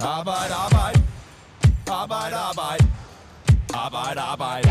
Arbejde, 0.00 0.54
arbejde. 0.54 1.02
Arbejde, 1.90 2.36
arbejde. 2.36 2.84
Arbejde, 3.74 4.20
arbejde. 4.20 4.70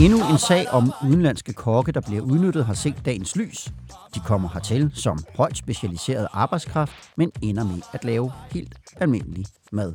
Endnu 0.00 0.18
en 0.30 0.38
sag 0.38 0.68
om 0.70 0.92
udenlandske 1.04 1.52
kokke, 1.52 1.92
der 1.92 2.00
bliver 2.00 2.22
udnyttet, 2.22 2.66
har 2.66 2.74
set 2.74 3.04
dagens 3.04 3.36
lys. 3.36 3.68
De 4.14 4.20
kommer 4.20 4.48
hertil 4.52 4.90
som 4.94 5.18
højt 5.36 5.56
specialiseret 5.56 6.28
arbejdskraft, 6.32 6.92
men 7.16 7.32
ender 7.42 7.64
med 7.64 7.82
at 7.92 8.04
lave 8.04 8.32
helt 8.50 8.74
almindelig 8.96 9.46
mad. 9.72 9.94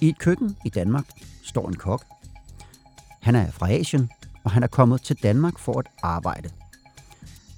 I 0.00 0.08
et 0.08 0.18
køkken 0.18 0.56
i 0.64 0.68
Danmark 0.68 1.04
står 1.44 1.68
en 1.68 1.76
kok. 1.76 2.04
Han 3.22 3.34
er 3.34 3.50
fra 3.50 3.70
Asien, 3.70 4.10
og 4.44 4.50
han 4.50 4.62
er 4.62 4.66
kommet 4.66 5.02
til 5.02 5.22
Danmark 5.22 5.58
for 5.58 5.78
at 5.78 5.86
arbejde. 6.02 6.50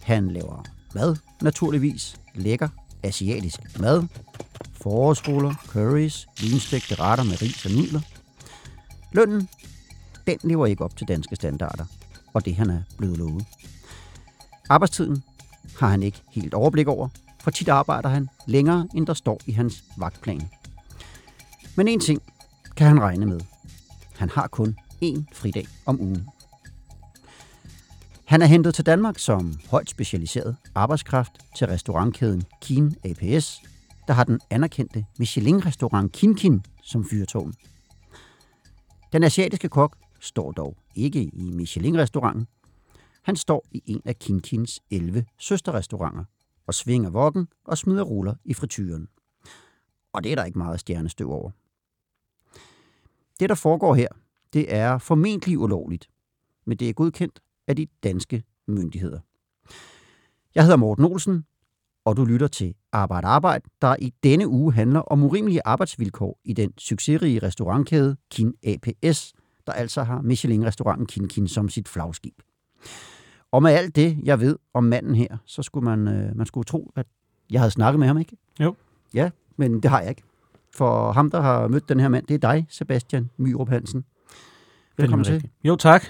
Han 0.02 0.30
laver 0.30 0.64
mad, 0.94 1.16
naturligvis. 1.42 2.16
Lækker 2.34 2.68
asiatisk 3.02 3.80
mad. 3.80 4.04
Forårsruller, 4.72 5.54
curries, 5.66 6.28
vinstægte 6.40 6.94
retter 6.94 7.24
med 7.24 7.42
ris 7.42 7.64
og 7.66 7.70
nudler. 7.70 8.00
Lønnen, 9.12 9.48
den 10.26 10.38
lever 10.44 10.66
ikke 10.66 10.84
op 10.84 10.96
til 10.96 11.08
danske 11.08 11.36
standarder, 11.36 11.84
og 12.34 12.44
det 12.44 12.56
han 12.56 12.70
er 12.70 12.82
blevet 12.98 13.18
lovet. 13.18 13.46
Arbejdstiden 14.68 15.22
har 15.78 15.88
han 15.88 16.02
ikke 16.02 16.22
helt 16.30 16.54
overblik 16.54 16.88
over, 16.88 17.08
for 17.40 17.50
tit 17.50 17.68
arbejder 17.68 18.08
han 18.08 18.28
længere, 18.46 18.88
end 18.94 19.06
der 19.06 19.14
står 19.14 19.40
i 19.46 19.52
hans 19.52 19.84
vagtplan. 19.96 20.48
Men 21.76 21.88
en 21.88 22.00
ting 22.00 22.22
kan 22.76 22.86
han 22.86 23.00
regne 23.00 23.26
med. 23.26 23.40
Han 24.16 24.30
har 24.30 24.46
kun 24.46 24.76
én 25.04 25.24
fridag 25.32 25.66
om 25.86 26.00
ugen. 26.00 26.28
Han 28.30 28.42
er 28.42 28.46
hentet 28.46 28.74
til 28.74 28.86
Danmark 28.86 29.18
som 29.18 29.54
højt 29.70 29.90
specialiseret 29.90 30.56
arbejdskraft 30.74 31.32
til 31.56 31.66
restaurantkæden 31.66 32.42
Kin 32.62 32.96
APS, 33.04 33.62
der 34.06 34.12
har 34.12 34.24
den 34.24 34.40
anerkendte 34.50 35.06
Michelin-restaurant 35.18 36.12
Kin 36.12 36.34
Kin 36.34 36.64
som 36.82 37.04
fyrtårn. 37.04 37.54
Den 39.12 39.22
asiatiske 39.22 39.68
kok 39.68 39.96
står 40.20 40.52
dog 40.52 40.76
ikke 40.94 41.22
i 41.22 41.50
Michelin-restauranten. 41.50 42.46
Han 43.22 43.36
står 43.36 43.64
i 43.70 43.82
en 43.86 44.02
af 44.04 44.18
Kin 44.18 44.40
Kins 44.40 44.80
11 44.90 45.24
søsterrestauranter 45.38 46.24
og 46.66 46.74
svinger 46.74 47.10
vokken 47.10 47.48
og 47.64 47.78
smider 47.78 48.02
ruller 48.02 48.34
i 48.44 48.54
frityren. 48.54 49.08
Og 50.12 50.24
det 50.24 50.32
er 50.32 50.36
der 50.36 50.44
ikke 50.44 50.58
meget 50.58 50.80
stjernestøv 50.80 51.32
over. 51.32 51.50
Det, 53.40 53.48
der 53.48 53.54
foregår 53.54 53.94
her, 53.94 54.08
det 54.52 54.74
er 54.74 54.98
formentlig 54.98 55.58
ulovligt, 55.58 56.08
men 56.64 56.76
det 56.76 56.88
er 56.88 56.92
godkendt 56.92 57.40
af 57.68 57.76
de 57.76 57.86
danske 58.02 58.42
myndigheder. 58.68 59.20
Jeg 60.54 60.64
hedder 60.64 60.76
Morten 60.76 61.04
Olsen, 61.04 61.44
og 62.04 62.16
du 62.16 62.24
lytter 62.24 62.48
til 62.48 62.74
Arbejde 62.92 63.26
Arbejde, 63.26 63.64
der 63.82 63.96
i 63.98 64.14
denne 64.22 64.48
uge 64.48 64.72
handler 64.72 65.00
om 65.00 65.22
urimelige 65.22 65.60
arbejdsvilkår 65.64 66.38
i 66.44 66.52
den 66.52 66.78
succesrige 66.78 67.38
restaurantkæde 67.38 68.16
Kin 68.30 68.54
APS, 68.64 69.32
der 69.66 69.72
altså 69.72 70.02
har 70.02 70.22
Michelin-restauranten 70.22 71.06
Kin 71.06 71.28
Kin 71.28 71.48
som 71.48 71.68
sit 71.68 71.88
flagskib. 71.88 72.34
Og 73.52 73.62
med 73.62 73.70
alt 73.70 73.96
det, 73.96 74.18
jeg 74.22 74.40
ved 74.40 74.56
om 74.74 74.84
manden 74.84 75.14
her, 75.14 75.36
så 75.46 75.62
skulle 75.62 75.84
man, 75.84 76.08
øh, 76.08 76.36
man 76.36 76.46
skulle 76.46 76.64
tro, 76.64 76.92
at 76.96 77.06
jeg 77.50 77.60
havde 77.60 77.70
snakket 77.70 77.98
med 77.98 78.06
ham, 78.06 78.18
ikke? 78.18 78.36
Jo. 78.60 78.74
Ja, 79.14 79.30
men 79.56 79.82
det 79.82 79.90
har 79.90 80.00
jeg 80.00 80.08
ikke. 80.08 80.22
For 80.74 81.12
ham, 81.12 81.30
der 81.30 81.40
har 81.40 81.68
mødt 81.68 81.88
den 81.88 82.00
her 82.00 82.08
mand, 82.08 82.26
det 82.26 82.34
er 82.34 82.38
dig, 82.52 82.66
Sebastian 82.68 83.30
Myrup 83.36 83.68
Hansen. 83.68 84.04
Velkommen 85.00 85.24
til. 85.24 85.32
Rigtigt. 85.34 85.52
Jo, 85.64 85.76
tak. 85.76 86.04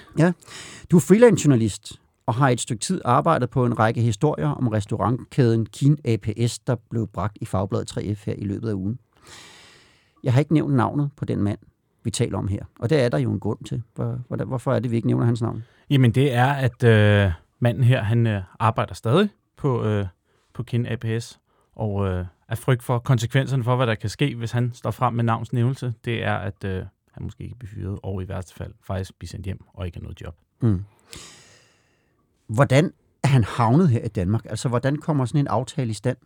Du 0.91 0.95
er 0.97 1.01
freelance-journalist 1.01 1.99
og 2.25 2.33
har 2.33 2.49
et 2.49 2.59
stykke 2.61 2.81
tid 2.81 3.01
arbejdet 3.05 3.49
på 3.49 3.65
en 3.65 3.79
række 3.79 4.01
historier 4.01 4.47
om 4.49 4.67
restaurantkæden 4.67 5.65
Kin 5.65 5.97
APS, 6.05 6.59
der 6.59 6.75
blev 6.89 7.07
bragt 7.07 7.37
i 7.41 7.45
fagbladet 7.45 7.91
3F 7.97 8.23
her 8.25 8.33
i 8.37 8.43
løbet 8.43 8.69
af 8.69 8.73
ugen. 8.73 8.99
Jeg 10.23 10.33
har 10.33 10.39
ikke 10.39 10.53
nævnt 10.53 10.75
navnet 10.75 11.09
på 11.17 11.25
den 11.25 11.41
mand, 11.43 11.57
vi 12.03 12.11
taler 12.11 12.37
om 12.37 12.47
her. 12.47 12.63
Og 12.79 12.89
det 12.89 13.01
er 13.03 13.09
der 13.09 13.17
jo 13.17 13.31
en 13.31 13.39
grund 13.39 13.59
til. 13.65 13.81
Hvor- 13.95 14.43
Hvorfor 14.45 14.73
er 14.73 14.79
det, 14.79 14.91
vi 14.91 14.95
ikke 14.95 15.07
nævner 15.07 15.25
hans 15.25 15.41
navn? 15.41 15.63
Jamen, 15.89 16.11
det 16.11 16.33
er, 16.33 16.47
at 16.47 16.83
øh, 16.83 17.31
manden 17.59 17.83
her, 17.83 18.03
han 18.03 18.27
øh, 18.27 18.41
arbejder 18.59 18.93
stadig 18.93 19.29
på, 19.57 19.83
øh, 19.85 20.05
på 20.53 20.63
Kin 20.63 20.85
APS, 20.85 21.39
og 21.75 22.07
øh, 22.07 22.25
er 22.49 22.55
frygt 22.55 22.83
for 22.83 22.99
konsekvenserne 22.99 23.63
for, 23.63 23.75
hvad 23.75 23.87
der 23.87 23.95
kan 23.95 24.09
ske, 24.09 24.35
hvis 24.35 24.51
han 24.51 24.71
står 24.73 24.91
frem 24.91 25.13
med 25.13 25.23
navnsnævnelse, 25.23 25.93
det 26.05 26.23
er, 26.23 26.35
at 26.35 26.63
øh, 26.63 26.83
han 27.11 27.23
måske 27.23 27.43
ikke 27.43 27.55
bliver 27.59 27.71
fyret, 27.75 27.99
og 28.03 28.23
i 28.23 28.27
værste 28.27 28.55
fald 28.55 28.73
faktisk 28.83 29.15
bliver 29.19 29.27
sendt 29.27 29.45
hjem 29.45 29.59
og 29.73 29.85
ikke 29.85 29.97
har 29.97 30.01
noget 30.01 30.21
job. 30.21 30.35
Mm. 30.61 30.83
Hvordan 32.47 32.93
er 33.23 33.27
han 33.27 33.43
havnet 33.43 33.89
her 33.89 34.03
i 34.03 34.07
Danmark? 34.07 34.45
Altså, 34.45 34.69
hvordan 34.69 34.97
kommer 34.97 35.25
sådan 35.25 35.39
en 35.39 35.47
aftale 35.47 35.89
i 35.89 35.93
stand? 35.93 36.17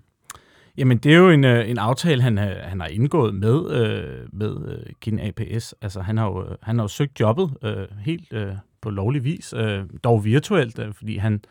Jamen, 0.77 0.97
det 0.97 1.13
er 1.13 1.17
jo 1.17 1.29
en, 1.29 1.43
øh, 1.43 1.69
en 1.69 1.77
aftale, 1.77 2.21
han, 2.21 2.37
øh, 2.37 2.55
han 2.63 2.79
har 2.79 2.87
indgået 2.87 3.35
med, 3.35 3.71
øh, 3.71 4.27
med 4.33 4.67
øh, 4.67 4.93
Kin 5.01 5.19
APS. 5.19 5.75
Altså, 5.81 6.01
han 6.01 6.17
har 6.17 6.25
jo, 6.25 6.47
han 6.61 6.77
har 6.77 6.83
jo 6.83 6.87
søgt 6.87 7.19
jobbet 7.19 7.57
øh, 7.63 7.87
helt 7.99 8.33
øh, 8.33 8.55
på 8.81 8.89
lovlig 8.89 9.23
vis, 9.23 9.53
øh, 9.57 9.83
dog 10.03 10.25
virtuelt, 10.25 10.79
øh, 10.79 10.93
fordi 10.93 11.17
han 11.17 11.41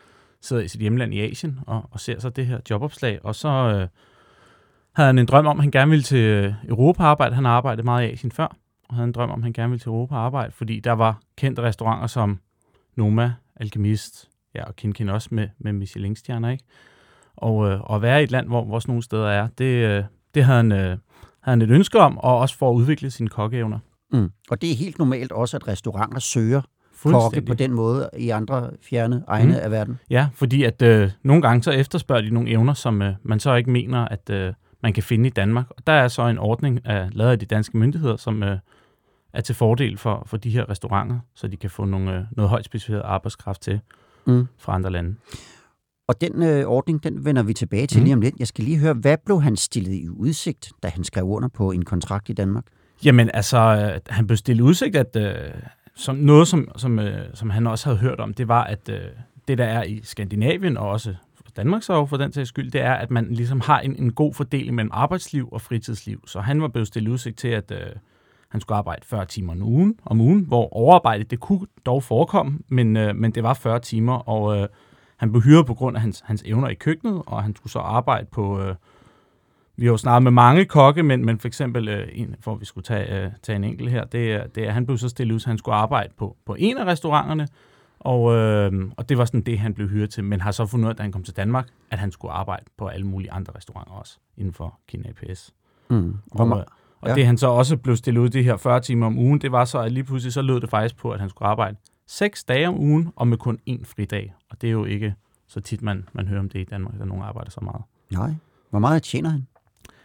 sidder 0.41 0.63
i 0.63 0.67
sit 0.67 0.81
hjemland 0.81 1.13
i 1.13 1.19
Asien 1.19 1.59
og, 1.67 1.89
og 1.91 1.99
ser 1.99 2.19
så 2.19 2.29
det 2.29 2.45
her 2.45 2.59
jobopslag. 2.69 3.19
Og 3.25 3.35
så 3.35 3.47
øh, 3.47 3.87
havde 4.95 5.07
han 5.07 5.19
en 5.19 5.25
drøm 5.25 5.47
om, 5.47 5.57
at 5.57 5.63
han 5.63 5.71
gerne 5.71 5.89
ville 5.89 6.03
til 6.03 6.55
Europa 6.67 7.03
arbejde. 7.03 7.35
Han 7.35 7.45
har 7.45 7.51
arbejdet 7.51 7.85
meget 7.85 8.09
i 8.09 8.11
Asien 8.11 8.31
før, 8.31 8.55
og 8.89 8.95
havde 8.95 9.07
en 9.07 9.11
drøm 9.11 9.29
om, 9.29 9.39
at 9.39 9.43
han 9.43 9.53
gerne 9.53 9.69
ville 9.69 9.79
til 9.79 9.89
Europa 9.89 10.15
arbejde, 10.15 10.51
fordi 10.51 10.79
der 10.79 10.91
var 10.91 11.19
kendte 11.37 11.61
restauranter 11.61 12.07
som 12.07 12.39
Noma, 12.95 13.33
Alchemist, 13.55 14.29
ja, 14.55 14.63
og 14.63 14.75
Kin 14.75 14.93
Kin 14.93 15.09
også 15.09 15.29
med, 15.31 15.47
med 15.59 15.73
Michelin-stjerner, 15.73 16.49
ikke? 16.49 16.63
Og, 17.35 17.69
øh, 17.69 17.81
og 17.81 17.95
at 17.95 18.01
være 18.01 18.21
i 18.21 18.23
et 18.23 18.31
land, 18.31 18.47
hvor, 18.47 18.63
hvor 18.65 18.79
sådan 18.79 18.91
nogle 18.91 19.03
steder 19.03 19.27
er, 19.27 19.47
det, 19.57 19.65
øh, 19.65 20.03
det 20.35 20.43
havde, 20.43 20.57
han, 20.57 20.71
øh, 20.71 20.79
havde 20.79 20.99
han 21.41 21.61
et 21.61 21.69
ønske 21.69 21.99
om, 21.99 22.17
og 22.17 22.37
også 22.37 22.57
for 22.57 22.69
at 22.69 22.75
udvikle 22.75 23.11
sine 23.11 23.29
kokkeevner. 23.29 23.79
Mm. 24.11 24.31
Og 24.49 24.61
det 24.61 24.71
er 24.71 24.75
helt 24.75 24.99
normalt 24.99 25.31
også, 25.31 25.57
at 25.57 25.67
restauranter 25.67 26.19
søger 26.19 26.61
kokke 27.03 27.41
på 27.41 27.53
den 27.53 27.71
måde 27.73 28.09
i 28.17 28.29
andre 28.29 28.69
fjerne 28.81 29.23
egne 29.27 29.51
Mm. 29.51 29.59
af 29.61 29.71
verden. 29.71 29.99
Ja, 30.09 30.27
fordi 30.33 30.63
at 30.63 30.81
øh, 30.81 31.11
nogle 31.23 31.41
gange 31.41 31.63
så 31.63 31.71
efterspørger 31.71 32.21
de 32.21 32.29
nogle 32.29 32.49
evner, 32.49 32.73
som 32.73 33.01
øh, 33.01 33.13
man 33.23 33.39
så 33.39 33.55
ikke 33.55 33.71
mener, 33.71 34.07
at 34.07 34.29
øh, 34.29 34.53
man 34.83 34.93
kan 34.93 35.03
finde 35.03 35.27
i 35.27 35.29
Danmark. 35.29 35.65
Og 35.69 35.87
der 35.87 35.93
er 35.93 36.07
så 36.07 36.27
en 36.27 36.37
ordning 36.37 36.85
af, 36.85 37.09
lavet 37.11 37.31
af 37.31 37.39
de 37.39 37.45
danske 37.45 37.77
myndigheder, 37.77 38.15
som 38.15 38.43
øh, 38.43 38.57
er 39.35 39.41
til 39.41 39.55
fordel 39.55 39.97
for, 39.97 40.23
for 40.25 40.37
de 40.37 40.49
her 40.49 40.69
restauranter, 40.69 41.19
så 41.35 41.47
de 41.47 41.57
kan 41.57 41.69
få 41.69 41.85
nogle, 41.85 42.15
øh, 42.17 42.23
noget 42.31 42.49
højt 42.49 42.65
specificeret 42.65 43.01
arbejdskraft 43.01 43.61
til 43.61 43.79
Mm. 44.27 44.47
fra 44.57 44.75
andre 44.75 44.91
lande. 44.91 45.15
Og 46.07 46.21
den 46.21 46.43
øh, 46.43 46.65
ordning, 46.65 47.03
den 47.03 47.25
vender 47.25 47.43
vi 47.43 47.53
tilbage 47.53 47.87
til 47.87 47.99
Mm. 47.99 48.03
lige 48.03 48.13
om 48.13 48.21
lidt. 48.21 48.35
Jeg 48.39 48.47
skal 48.47 48.63
lige 48.63 48.77
høre, 48.77 48.93
hvad 48.93 49.17
blev 49.25 49.41
han 49.41 49.55
stillet 49.55 49.93
i 49.93 50.09
udsigt, 50.09 50.71
da 50.83 50.87
han 50.87 51.03
skrev 51.03 51.23
under 51.25 51.47
på 51.47 51.71
en 51.71 51.85
kontrakt 51.85 52.29
i 52.29 52.33
Danmark? 52.33 52.63
Jamen 53.05 53.29
altså, 53.33 53.57
øh, 53.57 53.99
han 54.09 54.27
blev 54.27 54.37
stillet 54.37 54.59
i 54.59 54.63
udsigt, 54.63 54.95
at 54.95 55.15
øh, 55.15 55.35
som 55.95 56.15
noget, 56.15 56.47
som, 56.47 56.67
som, 56.77 56.99
øh, 56.99 57.25
som 57.33 57.49
han 57.49 57.67
også 57.67 57.85
havde 57.89 57.97
hørt 57.99 58.19
om, 58.19 58.33
det 58.33 58.47
var, 58.47 58.63
at 58.63 58.89
øh, 58.89 58.99
det, 59.47 59.57
der 59.57 59.65
er 59.65 59.83
i 59.83 60.01
Skandinavien, 60.03 60.77
og 60.77 60.89
også 60.89 61.15
Danmark 61.55 61.83
så 61.83 62.05
for 62.05 62.17
den 62.17 62.33
sags 62.33 62.49
skyld, 62.49 62.71
det 62.71 62.81
er, 62.81 62.93
at 62.93 63.11
man 63.11 63.27
ligesom 63.31 63.61
har 63.61 63.79
en, 63.79 63.95
en 63.95 64.11
god 64.13 64.33
fordeling 64.33 64.75
mellem 64.75 64.91
arbejdsliv 64.93 65.49
og 65.51 65.61
fritidsliv. 65.61 66.23
Så 66.27 66.39
han 66.41 66.61
var 66.61 66.67
blevet 66.67 66.87
stillet 66.87 67.11
udsigt 67.11 67.37
til, 67.37 67.47
at 67.47 67.71
øh, 67.71 67.79
han 68.55 68.61
skulle 68.61 68.77
arbejde 68.77 69.01
40 69.05 69.25
timer 69.25 69.53
om 69.53 69.63
ugen, 69.63 69.99
om 70.05 70.21
ugen, 70.21 70.39
hvor 70.39 70.73
overarbejde, 70.73 71.23
det 71.23 71.39
kunne 71.39 71.67
dog 71.85 72.03
forekomme, 72.03 72.59
men, 72.67 72.97
øh, 72.97 73.15
men 73.15 73.31
det 73.31 73.43
var 73.43 73.53
40 73.53 73.79
timer, 73.79 74.29
og 74.29 74.57
øh, 74.57 74.67
han 75.17 75.31
blev 75.31 75.41
hyret 75.41 75.65
på 75.65 75.73
grund 75.73 75.95
af 75.97 76.01
hans, 76.01 76.23
hans 76.25 76.43
evner 76.45 76.67
i 76.67 76.73
køkkenet, 76.73 77.21
og 77.25 77.43
han 77.43 77.55
skulle 77.55 77.71
så 77.71 77.79
arbejde 77.79 78.27
på... 78.31 78.61
Øh, 78.61 78.75
vi 79.77 79.85
har 79.85 79.91
jo 79.91 79.97
snakket 79.97 80.23
med 80.23 80.31
mange 80.31 80.65
kokke, 80.65 81.03
men, 81.03 81.25
men 81.25 81.39
for 81.39 81.47
eksempel, 81.47 81.87
øh, 81.87 82.07
en, 82.11 82.35
for 82.39 82.53
at 82.53 82.59
vi 82.59 82.65
skulle 82.65 82.83
tage, 82.83 83.23
øh, 83.25 83.31
tage 83.43 83.55
en 83.55 83.63
enkelt 83.63 83.91
her, 83.91 84.03
det 84.05 84.55
det 84.55 84.67
er, 84.67 84.71
han 84.71 84.85
blev 84.85 84.97
så 84.97 85.09
stillet 85.09 85.35
ud, 85.35 85.39
så 85.39 85.49
han 85.49 85.57
skulle 85.57 85.75
arbejde 85.75 86.13
på, 86.17 86.35
på 86.45 86.55
en 86.59 86.77
af 86.77 86.85
restauranterne, 86.85 87.47
og, 87.99 88.35
øh, 88.35 88.91
og 88.97 89.09
det 89.09 89.17
var 89.17 89.25
sådan 89.25 89.41
det, 89.41 89.59
han 89.59 89.73
blev 89.73 89.87
hyret 89.89 90.09
til, 90.09 90.23
men 90.23 90.41
har 90.41 90.51
så 90.51 90.65
fundet 90.65 90.85
ud 90.85 90.89
af, 90.89 90.95
da 90.95 91.03
han 91.03 91.11
kom 91.11 91.23
til 91.23 91.35
Danmark, 91.35 91.67
at 91.91 91.99
han 91.99 92.11
skulle 92.11 92.31
arbejde 92.31 92.65
på 92.77 92.87
alle 92.87 93.07
mulige 93.07 93.31
andre 93.31 93.53
restauranter 93.55 93.93
også, 93.93 94.17
inden 94.37 94.53
for 94.53 94.79
Kin 94.87 95.05
APS. 95.05 95.53
Mm. 95.89 96.17
Hvor, 96.25 96.45
Og, 96.45 96.59
øh, 96.59 96.65
og 97.05 97.09
ja. 97.09 97.15
det 97.15 97.25
han 97.25 97.37
så 97.37 97.47
også 97.47 97.77
blev 97.77 97.95
stillet 97.95 98.21
ud, 98.21 98.29
de 98.29 98.43
her 98.43 98.57
40 98.57 98.81
timer 98.81 99.05
om 99.05 99.17
ugen, 99.17 99.41
det 99.41 99.51
var 99.51 99.65
så, 99.65 99.79
at 99.79 99.91
lige 99.91 100.03
pludselig 100.03 100.33
så 100.33 100.41
lød 100.41 100.61
det 100.61 100.69
faktisk 100.69 100.97
på, 100.97 101.11
at 101.11 101.19
han 101.19 101.29
skulle 101.29 101.49
arbejde 101.49 101.77
6 102.07 102.43
dage 102.43 102.67
om 102.67 102.79
ugen, 102.79 103.09
og 103.15 103.27
med 103.27 103.37
kun 103.37 103.59
én 103.69 103.85
fridag. 103.85 104.33
Og 104.49 104.61
det 104.61 104.67
er 104.67 104.71
jo 104.71 104.85
ikke 104.85 105.15
så 105.47 105.59
tit, 105.59 105.81
man, 105.81 106.07
man 106.13 106.27
hører 106.27 106.39
om 106.39 106.49
det 106.49 106.59
i 106.59 106.63
Danmark, 106.63 106.93
at 107.01 107.07
nogen 107.07 107.23
arbejder 107.23 107.51
så 107.51 107.61
meget. 107.61 107.81
nej. 108.11 108.33
Hvor 108.69 108.79
meget 108.79 109.03
tjener 109.03 109.29
han? 109.29 109.47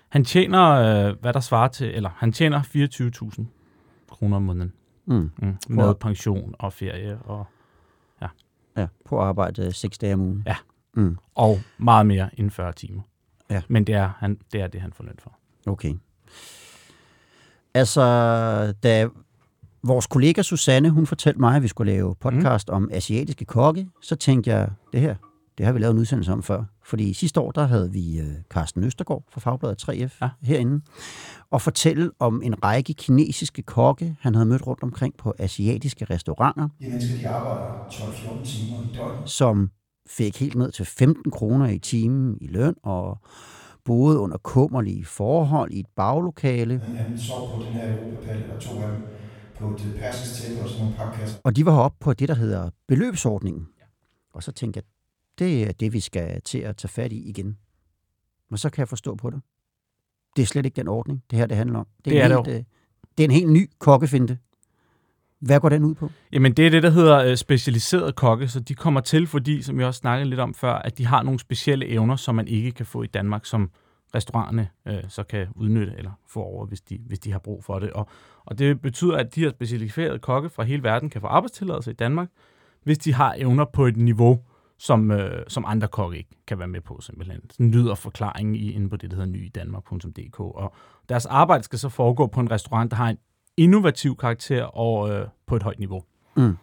Han 0.08 0.24
tjener, 0.24 0.70
øh, 0.70 1.16
hvad 1.20 1.32
der 1.32 1.40
svarer 1.40 1.68
til, 1.68 1.94
eller 1.94 2.10
han 2.16 2.32
tjener 2.32 2.62
24.000 2.62 3.44
kroner 4.10 4.36
om 4.36 4.42
måneden. 4.42 4.72
Mm. 5.06 5.30
Mm, 5.38 5.56
med 5.68 5.94
pension 5.94 6.54
og 6.58 6.72
ferie 6.72 7.18
og, 7.18 7.46
Ja, 8.76 8.86
på 9.04 9.20
arbejde 9.20 9.66
øh, 9.66 9.72
seks 9.72 9.98
dage 9.98 10.14
om 10.14 10.20
ugen. 10.20 10.42
Ja. 10.46 10.56
Mm. 10.94 11.16
og 11.34 11.58
meget 11.78 12.06
mere 12.06 12.30
end 12.40 12.50
40 12.50 12.72
timer. 12.72 13.02
Ja. 13.50 13.62
Men 13.68 13.84
det 13.84 13.94
er, 13.94 14.10
han, 14.18 14.38
det 14.52 14.60
er 14.60 14.66
det, 14.66 14.80
han 14.80 14.92
får 14.92 15.04
løn 15.04 15.16
for. 15.18 15.38
Okay. 15.66 15.94
Altså, 17.74 18.02
da 18.82 19.08
vores 19.82 20.06
kollega 20.06 20.42
Susanne, 20.42 20.90
hun 20.90 21.06
fortalte 21.06 21.40
mig, 21.40 21.56
at 21.56 21.62
vi 21.62 21.68
skulle 21.68 21.92
lave 21.92 22.14
podcast 22.14 22.68
mm. 22.68 22.74
om 22.74 22.88
asiatiske 22.92 23.44
kokke. 23.44 23.88
Så 24.02 24.16
tænkte 24.16 24.50
jeg, 24.50 24.68
det 24.92 25.00
her, 25.00 25.14
det 25.58 25.66
har 25.66 25.72
vi 25.72 25.78
lavet 25.78 25.92
en 25.92 25.98
udsendelse 25.98 26.32
om 26.32 26.42
før. 26.42 26.64
Fordi 26.84 27.12
sidste 27.12 27.40
år, 27.40 27.50
der 27.50 27.66
havde 27.66 27.92
vi 27.92 28.20
øh, 28.20 28.26
Carsten 28.50 28.84
Østergaard 28.84 29.24
fra 29.30 29.40
Fagbladet 29.40 29.88
3F 29.88 30.18
ja. 30.22 30.28
herinde, 30.42 30.80
og 31.50 31.62
fortælle 31.62 32.10
om 32.18 32.42
en 32.44 32.64
række 32.64 32.94
kinesiske 32.94 33.62
kokke, 33.62 34.16
han 34.20 34.34
havde 34.34 34.46
mødt 34.46 34.66
rundt 34.66 34.82
omkring 34.82 35.14
på 35.16 35.34
asiatiske 35.38 36.04
restauranter. 36.04 36.68
De 36.80 36.88
mennesker, 36.88 37.18
de 37.18 37.28
arbejder 37.28 37.86
12-14 37.90 38.44
timer 38.44 38.78
i 38.82 38.96
døgnet. 38.96 39.30
Som 39.30 39.70
fik 40.08 40.40
helt 40.40 40.54
ned 40.54 40.72
til 40.72 40.84
15 40.84 41.30
kroner 41.30 41.68
i 41.68 41.78
timen 41.78 42.38
i 42.40 42.46
løn, 42.46 42.74
og 42.82 43.18
boede 43.90 44.18
under 44.18 44.36
kummerlige 44.38 45.04
forhold 45.04 45.72
i 45.72 45.80
et 45.80 45.86
baglokale. 45.96 46.78
Han, 46.78 46.96
han 46.96 47.18
sov 47.18 47.50
på 47.50 47.62
den 47.64 47.72
her 47.72 47.98
Europapal, 47.98 48.42
eller 48.42 48.58
to 48.58 48.70
af 48.82 48.90
dem, 48.92 49.02
på 49.58 49.70
et 49.70 49.96
persisk 49.98 50.42
tæppe 50.42 50.62
og 50.62 50.68
sådan 50.68 50.84
nogle 50.84 50.96
pakkasser. 50.96 51.40
Og 51.44 51.56
de 51.56 51.66
var 51.66 51.78
oppe 51.78 51.96
på 52.00 52.12
det, 52.12 52.28
der 52.28 52.34
hedder 52.34 52.70
beløbsordningen. 52.88 53.68
Og 54.32 54.42
så 54.42 54.52
tænkte 54.52 54.78
jeg, 54.78 54.84
det 55.38 55.68
er 55.68 55.72
det, 55.72 55.92
vi 55.92 56.00
skal 56.00 56.42
til 56.42 56.58
at 56.58 56.76
tage 56.76 56.88
fat 56.88 57.12
i 57.12 57.28
igen. 57.28 57.58
Men 58.50 58.58
så 58.58 58.70
kan 58.70 58.80
jeg 58.80 58.88
forstå 58.88 59.14
på 59.14 59.30
det. 59.30 59.40
Det 60.36 60.42
er 60.42 60.46
slet 60.46 60.66
ikke 60.66 60.76
den 60.76 60.88
ordning, 60.88 61.22
det 61.30 61.38
her 61.38 61.46
det 61.46 61.56
handler 61.56 61.78
om. 61.78 61.86
Det 62.04 62.18
er 62.18 62.28
det 62.28 62.36
helt, 62.36 62.58
øh, 62.58 62.64
det 63.18 63.24
er 63.24 63.28
en 63.28 63.34
helt 63.34 63.52
ny 63.52 63.70
kokkefinte. 63.78 64.38
Hvad 65.40 65.60
går 65.60 65.68
den 65.68 65.84
ud 65.84 65.94
på? 65.94 66.10
Jamen, 66.32 66.52
det 66.52 66.66
er 66.66 66.70
det, 66.70 66.82
der 66.82 66.90
hedder 66.90 67.24
øh, 67.24 67.36
specialiseret 67.36 68.14
kokke, 68.14 68.48
så 68.48 68.60
de 68.60 68.74
kommer 68.74 69.00
til, 69.00 69.26
fordi, 69.26 69.62
som 69.62 69.80
jeg 69.80 69.86
også 69.86 69.98
snakkede 69.98 70.30
lidt 70.30 70.40
om 70.40 70.54
før, 70.54 70.72
at 70.72 70.98
de 70.98 71.06
har 71.06 71.22
nogle 71.22 71.40
specielle 71.40 71.86
evner, 71.88 72.16
som 72.16 72.34
man 72.34 72.48
ikke 72.48 72.72
kan 72.72 72.86
få 72.86 73.02
i 73.02 73.06
Danmark, 73.06 73.46
som 73.46 73.70
restauranterne 74.14 74.68
øh, 74.88 75.04
så 75.08 75.22
kan 75.22 75.46
udnytte 75.56 75.94
eller 75.98 76.10
få 76.28 76.42
over, 76.42 76.66
hvis 76.66 76.80
de, 76.80 76.98
hvis 77.06 77.18
de 77.18 77.32
har 77.32 77.38
brug 77.38 77.64
for 77.64 77.78
det. 77.78 77.90
Og, 77.90 78.08
og 78.44 78.58
det 78.58 78.80
betyder, 78.80 79.16
at 79.16 79.34
de 79.34 79.40
her 79.40 79.50
specialiserede 79.50 80.18
kokke 80.18 80.50
fra 80.50 80.62
hele 80.62 80.82
verden 80.82 81.10
kan 81.10 81.20
få 81.20 81.26
arbejdstilladelse 81.26 81.90
i 81.90 81.94
Danmark, 81.94 82.28
hvis 82.82 82.98
de 82.98 83.14
har 83.14 83.34
evner 83.38 83.64
på 83.64 83.86
et 83.86 83.96
niveau, 83.96 84.40
som, 84.78 85.10
øh, 85.10 85.44
som 85.48 85.64
andre 85.66 85.88
kokke 85.88 86.18
ikke 86.18 86.30
kan 86.46 86.58
være 86.58 86.68
med 86.68 86.80
på 86.80 87.00
simpelthen. 87.00 87.40
Sådan 87.50 87.70
lyder 87.70 87.94
forklaringen 87.94 88.54
i, 88.54 88.72
inde 88.72 88.88
på 88.88 88.96
det, 88.96 89.10
der 89.10 89.16
hedder 89.16 89.30
nyidanmark.dk. 89.30 90.40
Og 90.40 90.74
deres 91.08 91.26
arbejde 91.26 91.64
skal 91.64 91.78
så 91.78 91.88
foregå 91.88 92.26
på 92.26 92.40
en 92.40 92.50
restaurant, 92.50 92.90
der 92.90 92.96
har 92.96 93.08
en 93.08 93.18
innovativ 93.60 94.16
karakter 94.16 94.64
og 94.64 95.10
øh, 95.10 95.26
på 95.46 95.56
et 95.56 95.62
højt 95.62 95.78
niveau. 95.78 96.04
Mm. 96.36 96.56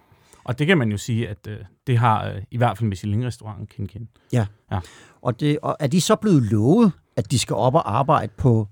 Og 0.43 0.59
det 0.59 0.67
kan 0.67 0.77
man 0.77 0.91
jo 0.91 0.97
sige, 0.97 1.29
at 1.29 1.47
øh, 1.47 1.57
det 1.87 1.97
har 1.97 2.27
øh, 2.27 2.41
i 2.51 2.57
hvert 2.57 2.77
fald 2.77 2.89
Michelin-restauranten 2.89 3.67
Kin 3.67 3.87
Kin. 3.87 4.07
Ja. 4.33 4.45
Ja. 4.71 4.79
Og, 5.21 5.39
det, 5.39 5.59
og 5.61 5.77
er 5.79 5.87
de 5.87 6.01
så 6.01 6.15
blevet 6.15 6.43
lovet, 6.43 6.91
at 7.15 7.31
de 7.31 7.39
skal 7.39 7.55
op 7.55 7.75
og 7.75 7.97
arbejde 7.97 8.31
på 8.37 8.67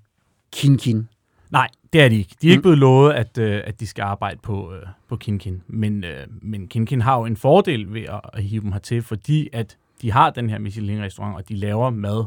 Kin 0.52 0.78
Kin? 0.78 1.08
Nej, 1.50 1.68
det 1.94 2.02
er 2.02 2.10
de 2.10 2.18
ikke. 2.18 2.36
De 2.42 2.48
er 2.48 2.52
ikke 2.52 2.62
blevet 2.62 2.78
lovet, 2.78 3.14
at, 3.14 3.38
øh, 3.38 3.62
at 3.66 3.80
de 3.80 3.88
skal 3.88 4.02
arbejde 4.02 4.40
på, 4.44 4.74
øh, 4.74 4.82
på 5.08 5.16
Kin 5.16 5.40
Kin. 5.40 5.62
Men, 5.68 6.04
øh, 6.04 6.28
men 6.42 6.68
Kin 6.68 6.86
Kin 6.86 7.02
har 7.02 7.18
jo 7.18 7.26
en 7.26 7.38
fordel 7.38 7.94
ved 7.94 8.02
at, 8.02 8.22
at 8.34 8.44
hive 8.44 8.62
dem 8.62 8.72
hertil, 8.72 9.02
fordi 9.02 9.50
at 9.54 9.78
de 10.02 10.12
har 10.12 10.30
den 10.30 10.50
her 10.50 10.60
Michelin-restaurant, 10.60 11.36
og 11.36 11.50
de 11.50 11.56
laver 11.56 11.90
mad 11.90 12.26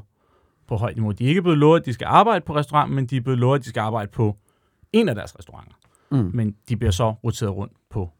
på 0.67 0.77
højt 0.77 0.97
niveau. 0.97 1.13
De 1.13 1.25
er 1.25 1.29
ikke 1.29 1.43
blevet 1.43 1.59
lovet, 1.59 1.81
at 1.81 1.87
de 1.87 1.93
skal 1.93 2.07
arbejde 2.07 2.45
på 2.45 2.55
restauranten, 2.55 2.95
men 2.95 3.07
de 3.07 3.17
er 3.17 3.21
blevet 3.21 3.39
lovet, 3.39 3.59
at 3.59 3.65
de 3.65 3.69
skal 3.69 3.81
arbejde 3.81 4.11
på 4.11 4.37
en 4.93 5.09
af 5.09 5.15
deres 5.15 5.39
restauranter. 5.39 5.75
Mm. 6.11 6.31
Men 6.35 6.55
de 6.69 6.77
bliver 6.77 6.91
så 6.91 7.11
roteret 7.11 7.57
rundt 7.57 7.73
på 7.91 8.11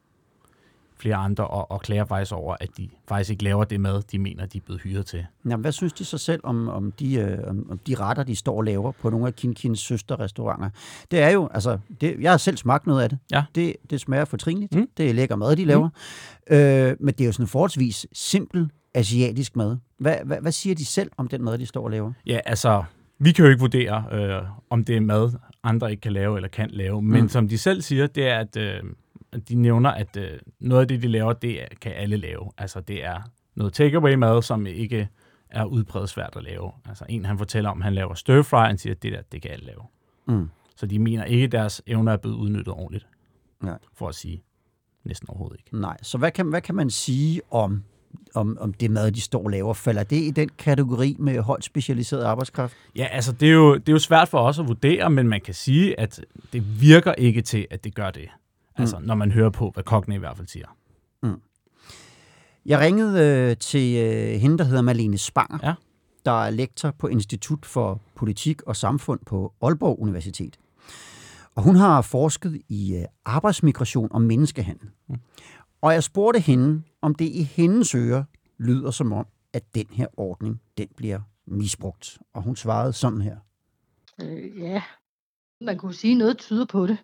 flere 1.01 1.17
andre, 1.17 1.47
og, 1.47 1.71
og 1.71 1.81
klager 1.81 2.05
faktisk 2.05 2.33
over, 2.33 2.57
at 2.61 2.69
de 2.77 2.89
faktisk 3.09 3.31
ikke 3.31 3.45
laver 3.45 3.65
det 3.65 3.81
mad, 3.81 4.03
de 4.03 4.19
mener, 4.19 4.47
de 4.47 4.59
er 4.59 4.63
blevet 4.63 4.83
hyret 4.83 5.07
til. 5.07 5.27
Jamen, 5.45 5.61
hvad 5.61 5.73
synes 5.73 5.93
de 5.93 6.05
så 6.05 6.19
selv 6.19 6.41
om, 6.45 6.69
om, 6.69 6.93
de, 6.93 7.15
øh, 7.15 7.39
om, 7.51 7.71
om 7.71 7.79
de 7.79 7.95
retter, 7.95 8.23
de 8.23 8.37
står 8.37 8.57
og 8.57 8.65
laver 8.65 8.93
på 8.93 9.11
nogle 9.11 9.27
af 9.27 9.35
Kin 9.35 9.55
Kins 9.55 9.81
søsterrestauranter? 9.81 10.71
Det 11.11 11.19
er 11.19 11.31
jo, 11.31 11.49
altså, 11.55 11.79
det, 12.01 12.17
jeg 12.21 12.31
har 12.31 12.39
selv 12.39 12.57
smagt 12.57 12.87
noget 12.87 13.03
af 13.03 13.09
det. 13.09 13.19
Ja. 13.31 13.45
Det, 13.55 13.77
det 13.91 14.01
smager 14.01 14.25
fortrinligt. 14.25 14.75
Mm. 14.75 14.89
Det 14.97 15.11
er 15.11 15.15
lækker 15.15 15.37
mad, 15.37 15.57
de 15.57 15.65
laver. 15.65 15.89
Mm. 16.51 16.57
Øh, 16.57 16.97
men 17.01 17.15
det 17.15 17.21
er 17.21 17.27
jo 17.27 17.33
sådan 17.33 17.47
forholdsvis 17.47 18.07
simpel 18.13 18.71
asiatisk 18.95 19.57
mad. 19.57 19.77
Hvad, 19.99 20.17
hvad, 20.25 20.41
hvad 20.41 20.53
siger 20.53 20.75
de 20.75 20.85
selv 20.85 21.11
om 21.17 21.29
den 21.29 21.45
mad, 21.45 21.59
de 21.59 21.67
står 21.67 21.85
og 21.85 21.91
laver? 21.91 22.13
Ja, 22.27 22.41
altså, 22.47 22.85
vi 23.19 23.33
kan 23.33 23.45
jo 23.45 23.51
ikke 23.51 23.61
vurdere, 23.61 24.05
øh, 24.13 24.43
om 24.71 24.85
det 24.85 24.97
er 24.97 25.01
mad, 25.01 25.33
andre 25.63 25.91
ikke 25.91 26.01
kan 26.01 26.13
lave 26.13 26.37
eller 26.37 26.49
kan 26.49 26.71
lave. 26.71 27.03
Men 27.03 27.23
Mm. 27.23 27.29
som 27.29 27.49
de 27.49 27.59
selv 27.59 27.83
siger, 27.83 28.07
det 28.07 28.29
er, 28.29 28.39
at 28.39 28.57
øh, 28.57 28.83
de 29.49 29.55
nævner, 29.55 29.91
at 29.91 30.17
øh, 30.17 30.39
noget 30.61 30.81
af 30.83 30.89
det, 30.89 31.03
de 31.03 31.09
laver, 31.09 31.33
det 31.33 31.59
kan 31.81 31.93
alle 31.93 32.17
lave. 32.17 32.51
Altså, 32.59 32.81
det 32.81 33.05
er 33.05 33.21
noget 33.55 33.73
takeaway-mad, 33.73 34.43
som 34.43 34.67
ikke 34.67 35.09
er 35.51 35.65
udbredt 35.65 36.11
svært 36.11 36.37
at 36.37 36.43
lave. 36.43 36.73
Altså, 36.89 37.05
en 37.09 37.25
han 37.25 37.39
fortæller 37.39 37.71
om, 37.71 37.81
han 37.81 37.95
laver 37.95 38.15
stir 38.15 38.43
fry, 38.43 38.67
han 38.67 38.79
siger, 38.79 38.95
at 38.95 39.03
det 39.03 39.13
der, 39.13 39.23
det 39.33 39.43
kan 39.43 39.51
alle 39.51 39.67
lave. 39.67 39.83
Mm. 40.29 40.49
Så 40.77 40.87
de 40.87 40.99
mener 40.99 41.25
ikke, 41.25 41.45
at 41.45 41.53
deres 41.53 41.83
evner 41.87 42.13
er 42.13 42.17
blevet 42.17 42.37
udnyttet 42.37 42.75
ordentligt. 42.75 43.07
Nej. 43.63 43.79
For 43.95 44.09
at 44.09 44.15
sige 44.15 44.43
næsten 45.05 45.29
overhovedet 45.31 45.59
ikke. 45.67 45.81
Nej, 45.81 45.97
så 46.03 46.19
hvad 46.19 46.31
kan, 46.31 46.47
hvad 46.49 46.61
kan 46.61 46.75
man 46.75 46.91
sige 46.91 47.41
om, 47.51 47.85
om, 48.35 48.57
om 48.61 48.73
det 48.73 48.91
mad, 48.91 49.11
de 49.13 49.21
står 49.21 49.45
og 49.45 49.51
laver? 49.51 49.75
Falder 49.75 50.03
det 50.03 50.17
i 50.17 50.31
den 50.31 50.49
kategori 50.59 51.17
med 51.19 51.41
højt 51.41 51.65
specialiseret 51.65 52.23
arbejdskraft? 52.25 52.75
Ja, 52.97 53.05
altså 53.05 53.33
det 53.33 53.49
er, 53.49 53.53
jo, 53.53 53.75
det 53.75 53.89
er 53.89 53.93
jo 53.93 53.99
svært 53.99 54.29
for 54.29 54.39
os 54.39 54.59
at 54.59 54.69
vurdere, 54.69 55.11
men 55.11 55.29
man 55.29 55.41
kan 55.41 55.55
sige, 55.55 56.01
at 56.01 56.21
det 56.53 56.81
virker 56.81 57.13
ikke 57.13 57.43
til, 57.43 57.67
at 57.71 57.85
det 57.85 57.95
gør 57.95 58.11
det. 58.11 58.29
Altså, 58.77 58.99
når 59.03 59.15
man 59.15 59.33
hører 59.33 59.51
på, 59.51 59.71
hvad 59.75 59.85
kokkene 59.85 60.15
i 60.15 60.19
hvert 60.19 60.37
fald 60.37 60.49
siger. 60.49 60.67
Jeg 62.67 62.79
ringede 62.81 63.21
øh, 63.51 63.57
til 63.57 63.97
øh, 63.97 64.41
hende, 64.41 64.59
der 64.59 64.65
hedder 64.65 64.83
Malene 64.83 65.19
Spanger, 65.19 65.59
Ja. 65.63 65.75
der 66.25 66.45
er 66.45 66.51
lektor 66.51 66.91
på 66.99 67.07
Institut 67.07 67.67
for 67.67 68.01
Politik 68.15 68.63
og 68.63 68.77
Samfund 68.77 69.21
på 69.27 69.53
Aalborg 69.63 69.99
Universitet. 70.01 70.57
Og 71.55 71.63
hun 71.63 71.77
har 71.77 72.03
forsket 72.03 72.61
i 72.69 72.97
øh, 72.97 73.05
arbejdsmigration 73.25 74.09
og 74.11 74.23
menneskehandel. 74.23 74.87
Mm. 75.09 75.17
Og 75.81 75.93
jeg 75.93 76.05
spurgte 76.05 76.41
hende, 76.41 76.83
om 77.03 77.15
det 77.15 77.25
i 77.25 77.43
hendes 77.43 77.95
ører 77.95 78.25
lyder 78.59 78.91
som 78.91 79.13
om, 79.13 79.27
at 79.53 79.75
den 79.75 79.87
her 79.91 80.07
ordning, 80.17 80.63
den 80.79 80.89
bliver 80.97 81.21
misbrugt. 81.47 82.19
Og 82.35 82.43
hun 82.43 82.57
svarede 82.57 82.93
sådan 82.93 83.21
her. 83.21 83.37
Øh, 84.23 84.59
ja, 84.59 84.83
man 85.61 85.79
kunne 85.79 85.95
sige, 85.95 86.15
noget 86.15 86.39
tyder 86.39 86.67
på 86.67 86.87
det. 86.87 86.99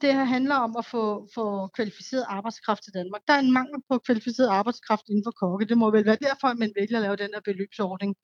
Det 0.00 0.14
her 0.14 0.24
handler 0.24 0.54
om 0.54 0.76
at 0.78 0.86
få, 0.86 1.28
få 1.34 1.66
kvalificeret 1.66 2.24
arbejdskraft 2.28 2.82
til 2.84 2.94
Danmark. 2.94 3.22
Der 3.28 3.34
er 3.34 3.38
en 3.38 3.52
mangel 3.52 3.82
på 3.90 3.98
kvalificeret 3.98 4.48
arbejdskraft 4.48 5.02
inden 5.08 5.24
for 5.26 5.30
kokke. 5.30 5.66
Det 5.66 5.78
må 5.78 5.90
vel 5.90 6.04
være 6.04 6.18
derfor, 6.22 6.48
at 6.48 6.58
man 6.58 6.72
vælger 6.78 6.96
at 6.98 7.02
lave 7.02 7.16
den 7.16 7.30
her 7.34 7.40
beløbsordning. 7.44 8.16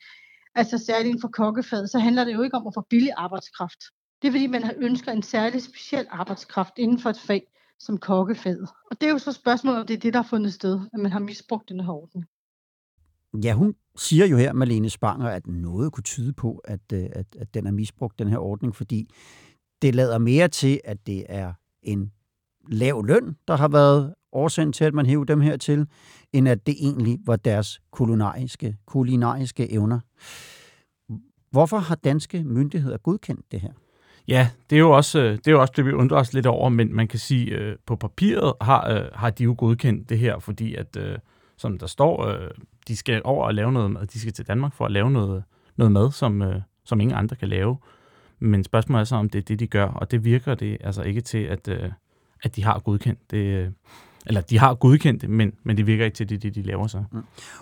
Altså 0.55 0.79
særligt 0.79 1.09
inden 1.09 1.21
for 1.21 1.29
kokkefaget, 1.29 1.91
så 1.91 1.99
handler 1.99 2.25
det 2.25 2.35
jo 2.35 2.43
ikke 2.43 2.57
om 2.57 2.67
at 2.67 2.75
få 2.75 2.81
billig 2.91 3.13
arbejdskraft. 3.17 3.81
Det 4.23 4.29
er 4.29 4.33
fordi, 4.33 4.47
man 4.47 4.75
ønsker 4.77 5.13
en 5.13 5.23
særlig 5.23 5.63
speciel 5.63 6.07
arbejdskraft 6.11 6.73
inden 6.77 6.99
for 6.99 7.11
et 7.11 7.19
fag 7.19 7.43
som 7.81 7.99
kokkefaget. 7.99 8.69
Og 8.91 9.01
det 9.01 9.07
er 9.07 9.11
jo 9.11 9.19
så 9.19 9.33
spørgsmålet, 9.33 9.81
om 9.81 9.87
det 9.87 9.95
er 9.95 10.01
det, 10.01 10.13
der 10.13 10.23
har 10.23 10.29
fundet 10.29 10.55
sted, 10.55 10.81
at 10.93 11.01
man 11.01 11.13
har 11.13 11.21
misbrugt 11.21 11.69
den 11.69 11.81
her 11.81 11.91
orden. 11.91 12.25
Ja, 13.45 13.53
hun 13.53 13.75
siger 13.97 14.27
jo 14.27 14.37
her, 14.37 14.53
Malene 14.53 14.91
Spanger, 14.91 15.29
at 15.29 15.47
noget 15.47 15.93
kunne 15.93 16.03
tyde 16.03 16.33
på, 16.33 16.61
at, 16.65 16.81
øh, 16.93 17.07
at, 17.13 17.27
at 17.39 17.55
den 17.55 17.67
er 17.67 17.71
misbrugt, 17.71 18.19
den 18.19 18.29
her 18.29 18.39
ordning, 18.39 18.77
fordi 18.77 19.11
det 19.83 19.95
lader 19.95 20.19
mere 20.19 20.49
til, 20.49 20.81
at 20.85 21.07
det 21.07 21.25
er 21.29 21.53
en 21.83 22.13
lav 22.69 23.05
løn, 23.05 23.37
der 23.49 23.57
har 23.57 23.69
været 23.69 24.15
årsagen 24.33 24.73
til, 24.73 24.85
at 24.85 24.95
man 24.95 25.07
hæver 25.07 25.25
dem 25.25 25.41
her 25.41 25.57
til, 25.57 25.87
end 26.33 26.49
at 26.49 26.67
det 26.67 26.75
egentlig 26.81 27.19
var 27.27 27.37
deres 27.37 27.81
kulinariske, 27.91 28.77
kulinariske 28.87 29.73
evner. 29.73 30.01
Hvorfor 31.51 31.79
har 31.79 31.95
danske 31.95 32.45
myndigheder 32.45 32.99
godkendt 32.99 33.53
det 33.53 33.61
her? 33.61 33.73
Ja, 34.29 34.51
det 34.71 34.77
er 34.77 34.81
jo 34.81 34.91
også 34.91 35.19
øh, 35.21 35.33
det, 35.33 35.47
er 35.47 35.53
jo 35.53 35.61
også 35.61 35.73
det 35.77 35.87
vi 35.87 35.93
undrer 35.93 36.19
os 36.19 36.33
lidt 36.33 36.47
over, 36.47 36.69
men 36.69 36.95
man 36.95 37.09
kan 37.09 37.19
sige, 37.19 37.51
øh, 37.51 37.77
på 37.87 37.97
papiret 37.97 38.55
har, 38.61 38.91
øh, 38.91 39.05
har 39.15 39.31
de 39.31 39.45
jo 39.45 39.55
godkendt 39.59 40.09
det 40.09 40.19
her, 40.19 40.39
fordi 40.39 40.75
at, 40.75 40.97
øh, 40.97 41.19
som 41.57 41.79
der 41.79 41.87
står, 41.87 42.27
øh, 42.27 42.51
de 42.89 42.97
skal 42.97 43.23
over 43.25 43.47
og 43.47 43.55
lave 43.55 43.73
noget 43.73 43.91
mad. 43.91 44.07
De 44.07 44.21
skal 44.21 44.33
til 44.33 44.47
Danmark 44.47 44.75
for 44.75 44.85
at 44.85 44.93
lave 44.93 45.11
noget, 45.11 45.45
noget 45.77 45.93
mad, 45.93 46.13
som, 46.13 46.43
øh, 46.43 46.61
som 46.85 47.01
ingen 47.01 47.17
andre 47.17 47.37
kan 47.37 47.49
lave. 47.49 47.77
Men 48.39 48.65
spørgsmålet 48.65 49.01
er 49.01 49.05
så, 49.05 49.17
om 49.17 49.31
det 49.31 49.39
er 49.39 49.43
det, 49.43 49.61
de 49.61 49.67
gør, 49.67 49.87
og 49.87 50.11
det 50.11 50.25
virker 50.25 50.55
det 50.55 50.77
altså 50.81 51.03
ikke 51.03 51.21
til, 51.21 51.39
at, 51.39 51.69
øh, 51.69 51.91
at 52.43 52.57
de 52.57 52.65
har 52.65 52.79
godkendt 52.79 53.31
det. 53.31 53.45
Øh, 53.45 53.71
eller 54.27 54.41
de 54.41 54.59
har 54.59 54.75
godkendt 54.75 55.23
det, 55.23 55.31
men, 55.31 55.53
men 55.65 55.77
det 55.77 55.87
virker 55.87 56.05
ikke 56.05 56.15
til, 56.15 56.29
det, 56.29 56.43
det 56.43 56.55
de 56.55 56.63
laver 56.63 56.87
så. 56.87 57.03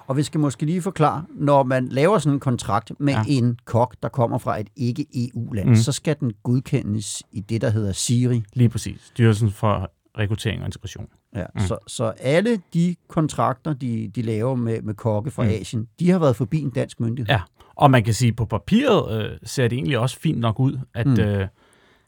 Og 0.06 0.16
vi 0.16 0.22
skal 0.22 0.40
måske 0.40 0.66
lige 0.66 0.82
forklare, 0.82 1.24
når 1.34 1.62
man 1.62 1.88
laver 1.88 2.18
sådan 2.18 2.34
en 2.34 2.40
kontrakt 2.40 2.92
med 2.98 3.12
Ja. 3.14 3.22
en 3.28 3.58
kok, 3.64 3.96
der 4.02 4.08
kommer 4.08 4.38
fra 4.38 4.60
et 4.60 4.66
ikke-EU-land, 4.76 5.66
Mm. 5.66 5.70
mm. 5.70 5.76
så 5.76 5.92
skal 5.92 6.16
den 6.20 6.32
godkendes 6.42 7.22
i 7.32 7.40
det, 7.40 7.60
der 7.60 7.70
hedder 7.70 7.92
SIRI. 7.92 8.42
Lige 8.54 8.68
præcis. 8.68 9.00
Styrelsen 9.04 9.50
for 9.50 9.90
rekruttering 10.18 10.60
og 10.60 10.66
integration. 10.66 11.06
Ja, 11.34 11.40
Mm. 11.54 11.60
mm. 11.60 11.66
så, 11.66 11.78
så 11.86 12.04
alle 12.20 12.60
de 12.74 12.96
kontrakter, 13.08 13.72
de, 13.72 14.10
de 14.14 14.22
laver 14.22 14.54
med, 14.54 14.82
med 14.82 14.94
kokke 14.94 15.30
fra 15.30 15.42
Mm. 15.42 15.48
mm. 15.48 15.54
Asien, 15.54 15.88
de 16.00 16.10
har 16.10 16.18
været 16.18 16.36
forbi 16.36 16.60
en 16.60 16.70
dansk 16.70 17.00
myndighed. 17.00 17.34
Ja, 17.34 17.40
og 17.76 17.90
man 17.90 18.04
kan 18.04 18.14
sige, 18.14 18.28
at 18.28 18.36
på 18.36 18.44
papiret 18.44 19.22
øh, 19.24 19.38
ser 19.42 19.68
det 19.68 19.76
egentlig 19.76 19.98
også 19.98 20.18
fint 20.20 20.38
nok 20.38 20.60
ud, 20.60 20.78
at, 20.94 21.06
mm. 21.06 21.12
Mm. 21.12 21.20
øh, 21.20 21.48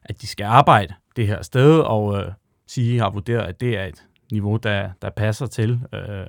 at 0.04 0.20
de 0.22 0.26
skal 0.26 0.44
arbejde 0.44 0.94
det 1.16 1.26
her 1.26 1.42
sted, 1.42 1.78
og 1.78 2.18
øh, 2.18 2.32
sige 2.66 2.98
har 2.98 3.10
vurderet, 3.10 3.40
at 3.48 3.60
det 3.60 3.78
er 3.78 3.84
et 3.84 4.04
niveau, 4.32 4.56
der, 4.56 4.90
der 5.02 5.10
passer 5.10 5.46
til, 5.46 5.80
øh, 5.92 6.26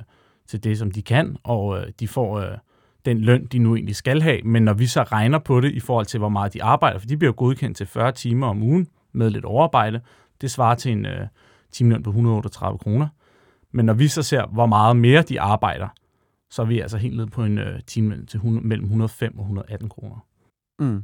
til 0.48 0.63
det, 0.63 0.77
som 0.77 0.91
de 0.91 1.01
kan, 1.01 1.38
og 1.43 1.77
øh, 1.77 1.88
de 2.00 2.08
får 2.08 2.39
øh, 2.39 2.58
den 3.05 3.17
løn, 3.17 3.46
de 3.46 3.60
nu 3.60 3.75
egentlig 3.75 3.96
skal 3.96 4.22
have. 4.22 4.41
Men 4.41 4.63
når 4.63 4.74
vi 4.74 4.86
så 4.86 5.03
regner 5.03 5.39
på 5.39 5.62
det 5.62 5.72
i 5.72 5.79
forhold 5.79 6.05
til, 6.05 6.17
hvor 6.17 6.29
meget 6.29 6.53
de 6.53 6.63
arbejder, 6.63 7.00
for 7.00 7.08
de 7.08 7.17
bliver 7.17 7.34
godkendt 7.34 7.77
til 7.77 7.88
40 7.88 8.12
timer 8.12 8.48
om 8.48 8.63
ugen 8.63 8.88
med 9.12 9.29
lidt 9.29 9.46
overarbejde, 9.46 10.01
det 10.41 10.51
svarer 10.51 10.75
til 10.75 10.91
en, 10.91 11.05
øh, 11.05 11.27
timeløn 11.72 12.03
på 12.03 12.10
138 12.10 12.77
kroner. 12.77 13.08
Men 13.72 13.86
når 13.86 13.93
vi 13.93 14.08
så 14.08 14.24
ser, 14.24 14.46
hvor 14.48 14.65
meget 14.65 14.96
mere 14.96 15.22
de 15.22 15.41
arbejder, 15.41 15.88
så 16.50 16.62
er 16.62 16.65
vi 16.65 16.79
altså 16.79 16.98
helt 16.98 17.15
nede 17.15 17.27
på 17.27 17.43
en 17.43 17.58
øh, 17.58 17.79
timeløn 17.88 18.25
til 18.25 18.38
100, 18.38 18.67
mellem 18.67 18.86
105 18.86 19.38
og 19.38 19.41
118 19.41 19.89
kroner. 19.89 20.25
Mm. 20.79 21.03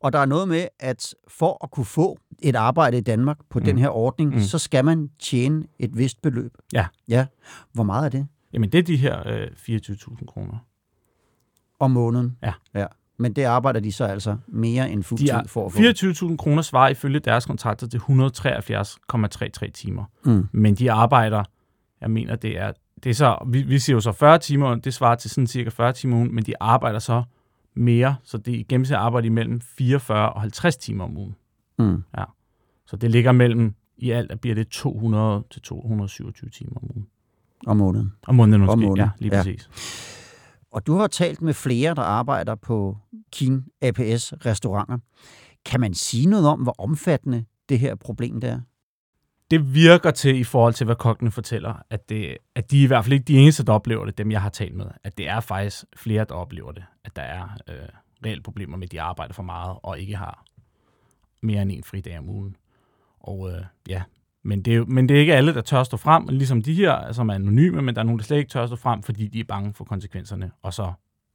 Og 0.00 0.12
der 0.12 0.18
er 0.18 0.26
noget 0.26 0.48
med, 0.48 0.68
at 0.80 1.14
for 1.28 1.64
at 1.64 1.70
kunne 1.70 1.86
få 1.86 2.18
et 2.42 2.56
arbejde 2.56 2.98
i 2.98 3.00
Danmark 3.00 3.38
på 3.50 3.58
mm. 3.58 3.64
den 3.64 3.78
her 3.78 3.88
ordning, 3.88 4.34
mm. 4.34 4.40
så 4.40 4.58
skal 4.58 4.84
man 4.84 5.10
tjene 5.18 5.64
et 5.78 5.98
vist 5.98 6.22
beløb. 6.22 6.52
Ja. 6.72 6.86
Ja. 7.08 7.26
Hvor 7.72 7.84
meget 7.84 8.04
er 8.04 8.08
det? 8.08 8.26
Jamen, 8.52 8.72
det 8.72 8.78
er 8.78 8.82
de 8.82 8.96
her 8.96 9.28
øh, 9.28 9.46
24.000 9.46 10.26
kroner. 10.26 10.58
Om 11.80 11.90
måneden? 11.90 12.36
Ja. 12.42 12.52
ja. 12.74 12.86
Men 13.18 13.32
det 13.32 13.42
arbejder 13.42 13.80
de 13.80 13.92
så 13.92 14.04
altså 14.04 14.36
mere 14.46 14.90
end 14.90 15.02
fuld 15.02 15.20
De 15.20 15.48
for 15.48 15.66
at 15.66 15.72
få. 15.72 15.78
24.000 16.30 16.36
kroner 16.36 16.62
svarer 16.62 16.88
ifølge 16.88 17.18
deres 17.18 17.46
kontrakter 17.46 17.86
til 17.86 17.98
173,33 17.98 19.70
timer. 19.70 20.04
Mm. 20.24 20.48
Men 20.52 20.74
de 20.74 20.92
arbejder, 20.92 21.44
jeg 22.00 22.10
mener, 22.10 22.36
det 22.36 22.58
er, 22.58 22.72
det 23.04 23.10
er 23.10 23.14
så, 23.14 23.44
vi, 23.46 23.62
vi 23.62 23.78
siger 23.78 23.96
jo 23.96 24.00
så 24.00 24.12
40 24.12 24.38
timer, 24.38 24.74
det 24.74 24.94
svarer 24.94 25.14
til 25.14 25.30
sådan 25.30 25.46
cirka 25.46 25.70
40 25.70 25.92
timer 25.92 26.24
men 26.24 26.44
de 26.44 26.54
arbejder 26.60 26.98
så 26.98 27.22
mere, 27.74 28.16
så 28.22 28.38
det 28.38 28.52
i 28.52 28.62
gennemsnit 28.62 28.96
arbejder 28.96 29.28
de 29.28 29.34
mellem 29.34 29.60
44 29.60 30.32
og 30.32 30.40
50 30.40 30.76
timer 30.76 31.04
om 31.04 31.16
ugen. 31.16 31.34
Mm. 31.78 32.04
Så 32.86 32.96
det 32.96 33.10
ligger 33.10 33.32
mellem, 33.32 33.74
i 33.96 34.10
alt 34.10 34.32
at 34.32 34.40
bliver 34.40 34.54
det 34.54 34.68
200 34.68 35.44
til 35.50 35.62
227 35.62 36.50
timer 36.50 36.76
om 36.76 36.82
ugen. 36.82 37.06
Om 37.66 37.76
måneden. 37.76 38.12
Om 38.26 38.34
måneden 38.34 38.60
måske, 38.60 38.76
måneden, 38.76 38.96
ja, 38.96 39.10
lige 39.18 39.36
ja. 39.36 39.42
præcis. 39.42 39.70
Og 40.70 40.86
du 40.86 40.94
har 40.94 41.06
talt 41.06 41.42
med 41.42 41.54
flere, 41.54 41.94
der 41.94 42.02
arbejder 42.02 42.54
på 42.54 42.96
Kin 43.32 43.64
APS 43.82 44.32
restauranter. 44.46 44.98
Kan 45.64 45.80
man 45.80 45.94
sige 45.94 46.26
noget 46.26 46.48
om, 46.48 46.60
hvor 46.60 46.74
omfattende 46.78 47.44
det 47.68 47.78
her 47.78 47.94
problem 47.94 48.40
det 48.40 48.50
er? 48.50 48.60
Det 49.52 49.74
virker 49.74 50.10
til, 50.10 50.38
i 50.38 50.44
forhold 50.44 50.74
til, 50.74 50.84
hvad 50.84 50.96
kokkene 50.96 51.30
fortæller, 51.30 51.74
at, 51.90 52.08
det, 52.08 52.36
at 52.54 52.70
de 52.70 52.78
er 52.80 52.84
i 52.84 52.86
hvert 52.86 53.04
fald 53.04 53.12
ikke 53.12 53.24
de 53.24 53.36
eneste, 53.36 53.64
der 53.64 53.72
oplever 53.72 54.04
det, 54.04 54.18
dem 54.18 54.30
jeg 54.30 54.42
har 54.42 54.48
talt 54.48 54.74
med. 54.74 54.86
At 55.04 55.18
det 55.18 55.28
er 55.28 55.40
faktisk 55.40 55.84
flere, 55.96 56.24
der 56.28 56.34
oplever 56.34 56.72
det. 56.72 56.84
At 57.04 57.16
der 57.16 57.22
er 57.22 57.48
øh, 57.68 57.88
reelle 58.26 58.42
problemer 58.42 58.76
med, 58.76 58.86
at 58.86 58.92
de 58.92 59.00
arbejder 59.00 59.34
for 59.34 59.42
meget 59.42 59.76
og 59.82 60.00
ikke 60.00 60.16
har 60.16 60.44
mere 61.42 61.62
end 61.62 61.72
en 61.72 61.84
fridag 61.84 62.18
om 62.18 62.28
ugen. 62.28 62.56
Og 63.20 63.50
øh, 63.50 63.64
ja, 63.88 64.02
men 64.42 64.62
det, 64.62 64.76
er, 64.76 64.84
men 64.84 65.08
det 65.08 65.16
er 65.16 65.20
ikke 65.20 65.34
alle, 65.34 65.54
der 65.54 65.60
tør 65.60 65.82
stå 65.82 65.96
frem, 65.96 66.28
ligesom 66.28 66.62
de 66.62 66.74
her, 66.74 67.12
som 67.12 67.28
er 67.28 67.34
anonyme, 67.34 67.82
men 67.82 67.94
der 67.94 68.00
er 68.00 68.04
nogen, 68.04 68.18
der 68.18 68.24
slet 68.24 68.38
ikke 68.38 68.50
tør 68.50 68.66
stå 68.66 68.76
frem, 68.76 69.02
fordi 69.02 69.28
de 69.28 69.40
er 69.40 69.44
bange 69.44 69.74
for 69.74 69.84
konsekvenserne, 69.84 70.50
og 70.62 70.74
så 70.74 70.92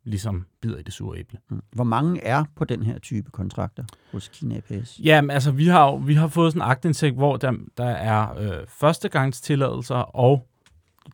ligesom 0.07 0.45
bider 0.61 0.77
i 0.77 0.81
det 0.81 0.93
sure 0.93 1.19
æble. 1.19 1.39
Mm. 1.49 1.61
Hvor 1.71 1.83
mange 1.83 2.23
er 2.23 2.43
på 2.55 2.65
den 2.65 2.83
her 2.83 2.99
type 2.99 3.31
kontrakter 3.31 3.83
hos 4.11 4.27
Kin 4.27 4.51
APS? 4.51 4.99
Jamen, 5.03 5.31
altså, 5.31 5.51
vi 5.51 5.67
har, 5.67 5.97
vi 5.97 6.13
har 6.13 6.27
fået 6.27 6.51
sådan 6.51 6.67
en 6.67 6.71
aktindsigt, 6.71 7.15
hvor 7.15 7.37
der, 7.37 7.53
der 7.77 7.85
er 7.85 8.37
øh, 8.39 8.67
førstegangstilladelser 8.67 9.95
og 9.95 10.47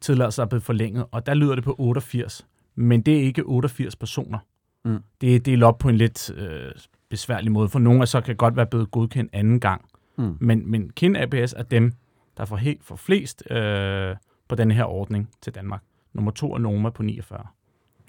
tilladelser, 0.02 0.44
der 0.44 0.46
er 0.46 0.50
blevet 0.50 0.64
forlænget, 0.64 1.06
og 1.12 1.26
der 1.26 1.34
lyder 1.34 1.56
det 1.56 1.64
på 1.64 1.76
88. 1.78 2.48
Men 2.76 3.02
det 3.02 3.18
er 3.18 3.22
ikke 3.22 3.44
88 3.44 3.96
personer. 3.96 4.40
Mm. 4.86 5.00
Det 5.22 5.36
er 5.36 5.40
delt 5.40 5.64
op 5.64 5.78
på 5.78 5.90
en 5.90 5.96
lidt 5.96 6.32
øh, 6.32 6.72
besværlig 7.10 7.52
måde, 7.52 7.70
for 7.70 7.80
nogle 7.80 8.02
af 8.02 8.08
så 8.08 8.22
kan 8.22 8.36
godt 8.36 8.56
være 8.56 8.66
blevet 8.66 8.92
godkendt 8.92 9.30
anden 9.34 9.60
gang. 9.60 9.86
Mm. 10.18 10.38
Men, 10.40 10.72
men 10.72 10.90
Kin 10.90 11.16
APS 11.16 11.54
er 11.54 11.64
dem, 11.64 11.92
der 12.38 12.46
får 12.46 12.56
helt 12.56 12.84
for 12.84 12.96
flest 12.96 13.52
øh, 13.52 14.16
på 14.48 14.56
denne 14.56 14.74
her 14.74 14.84
ordning 14.84 15.30
til 15.42 15.56
Danmark. 15.56 15.84
Nummer 16.14 16.32
to 16.32 16.54
er 16.54 16.58
Noma 16.58 16.90
på 16.90 17.04
49. 17.04 17.48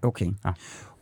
Okay. 0.04 0.32
Ja. 0.44 0.52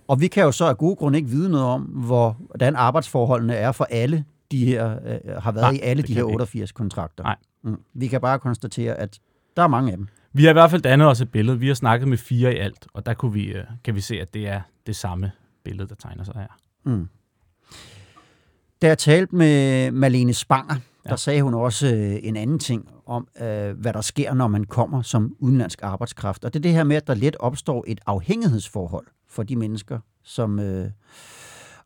Og 0.09 0.21
vi 0.21 0.27
kan 0.27 0.43
jo 0.43 0.53
så 0.53 0.65
af 0.65 0.79
gode 0.79 0.97
grunde 0.97 1.19
ikke 1.19 1.31
vide 1.31 1.51
noget 1.51 1.67
om, 1.67 1.83
hvor, 1.83 2.37
hvordan 2.39 2.77
arbejdsforholdene 2.77 3.55
er 3.55 3.73
for 3.73 3.85
alle 3.91 4.25
de 4.51 4.67
her, 4.67 4.91
øh, 5.07 5.43
har 5.43 5.53
været 5.53 5.65
Nej, 5.65 5.73
i 5.73 5.81
alle 5.81 6.03
de 6.03 6.15
her 6.15 6.25
vi 6.25 6.29
ikke. 6.29 6.35
88 6.35 6.73
kontrakter. 6.73 7.25
Nej. 7.25 7.37
Mm. 7.65 7.81
Vi 7.95 8.07
kan 8.07 8.21
bare 8.21 8.39
konstatere, 8.39 8.95
at 8.95 9.19
der 9.57 9.63
er 9.63 9.69
mange 9.69 9.93
af 9.93 9.97
dem. 9.97 10.09
Vi 10.33 10.43
har 10.43 10.51
i 10.51 10.53
hvert 10.53 10.71
fald 10.71 10.83
dannet 10.83 11.09
os 11.09 11.21
et 11.21 11.33
billede. 11.33 11.59
Vi 11.59 11.67
har 11.67 11.75
snakket 11.75 12.09
med 12.09 12.19
fire 12.19 12.55
i 12.55 12.59
alt, 12.59 12.87
og 12.93 13.07
der 13.07 13.15
kunne 13.15 13.33
vi, 13.33 13.45
øh, 13.45 13.65
kan 13.85 13.95
vi 13.95 14.01
se, 14.01 14.21
at 14.21 14.35
det 14.35 14.49
er 14.49 14.61
det 14.87 14.97
samme 14.97 15.33
billede, 15.65 15.89
der 15.89 15.95
tegner 15.95 16.25
sig 16.25 16.35
her. 16.35 16.47
Mm. 16.85 17.09
Da 18.83 18.87
jeg 18.87 18.99
talte 18.99 19.37
med 19.37 19.91
Malene 19.91 20.35
Spanger. 20.35 20.75
Der 21.05 21.11
Ja. 21.11 21.17
sagde 21.17 21.43
hun 21.43 21.55
også 21.55 21.87
øh, 21.95 22.19
en 22.23 22.37
anden 22.37 22.59
ting 22.59 22.89
om, 23.07 23.29
øh, 23.43 23.79
hvad 23.81 23.93
der 23.93 24.01
sker, 24.01 24.35
når 24.35 24.49
man 24.49 24.65
kommer 24.65 25.03
som 25.03 25.37
udenlandsk 25.39 25.83
arbejdskraft. 25.83 26.45
Og 26.45 26.55
det 26.55 26.59
er 26.61 26.63
det 26.63 26.73
her 26.73 26.85
med, 26.85 26.97
at 26.97 27.07
der 27.07 27.15
let 27.15 27.37
opstår 27.37 27.85
et 27.87 28.01
afhængighedsforhold 28.07 29.07
for 29.29 29.43
de 29.43 29.57
mennesker, 29.57 29.99
som 30.23 30.59
øh, 30.59 30.91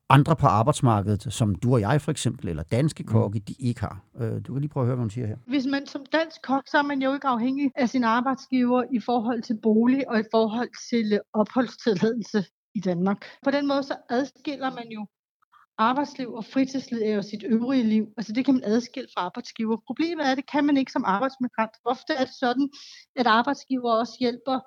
andre 0.09 0.37
på 0.37 0.47
arbejdsmarkedet, 0.47 1.33
som 1.33 1.55
du 1.55 1.73
og 1.73 1.81
jeg 1.81 2.01
for 2.01 2.11
eksempel, 2.11 2.49
eller 2.49 2.63
danske 2.63 3.05
kokke, 3.05 3.39
de 3.39 3.55
ikke 3.59 3.81
har. 3.81 4.01
Øh, 4.21 4.33
du 4.47 4.53
kan 4.53 4.61
lige 4.61 4.69
prøve 4.69 4.85
at 4.85 4.87
høre, 4.87 4.97
hvad 4.97 5.03
hun 5.03 5.11
siger 5.11 5.27
her. 5.27 5.37
Hvis 5.47 5.67
man 5.67 5.87
som 5.87 6.03
dansk 6.13 6.43
kok, 6.43 6.63
så 6.67 6.79
er 6.79 6.83
man 6.83 7.03
jo 7.03 7.15
ikke 7.15 7.27
afhængig 7.29 7.71
af 7.77 7.89
sin 7.89 8.05
arbejdsgiver 8.05 8.83
i 8.93 9.01
forhold 9.01 9.43
til 9.43 9.59
bolig 9.63 10.11
og 10.11 10.21
i 10.21 10.25
forhold 10.31 10.69
til 10.91 11.21
opholdstilladelse 11.35 12.45
i 12.75 12.81
Danmark. 12.81 13.25
På 13.45 13.51
den 13.51 13.69
måde 13.69 13.83
så 13.83 13.95
adskiller 14.11 14.71
man 14.71 14.89
jo 14.91 15.07
arbejdsliv 15.79 16.33
og 16.35 16.45
fritidsliv 16.45 17.19
og 17.19 17.25
sit 17.25 17.45
øvrige 17.47 17.83
liv. 17.85 18.07
Altså 18.17 18.33
det 18.33 18.45
kan 18.45 18.55
man 18.55 18.65
adskille 18.65 19.09
fra 19.15 19.21
arbejdsgiver. 19.25 19.77
Problemet 19.87 20.27
er, 20.27 20.31
at 20.31 20.37
det 20.37 20.51
kan 20.51 20.65
man 20.65 20.77
ikke 20.77 20.93
som 20.93 21.05
arbejdsmigrant. 21.05 21.71
Ofte 21.85 22.13
er 22.13 22.25
det 22.25 22.35
sådan, 22.35 22.69
at 23.17 23.27
arbejdsgiver 23.27 23.93
også 23.93 24.17
hjælper, 24.21 24.61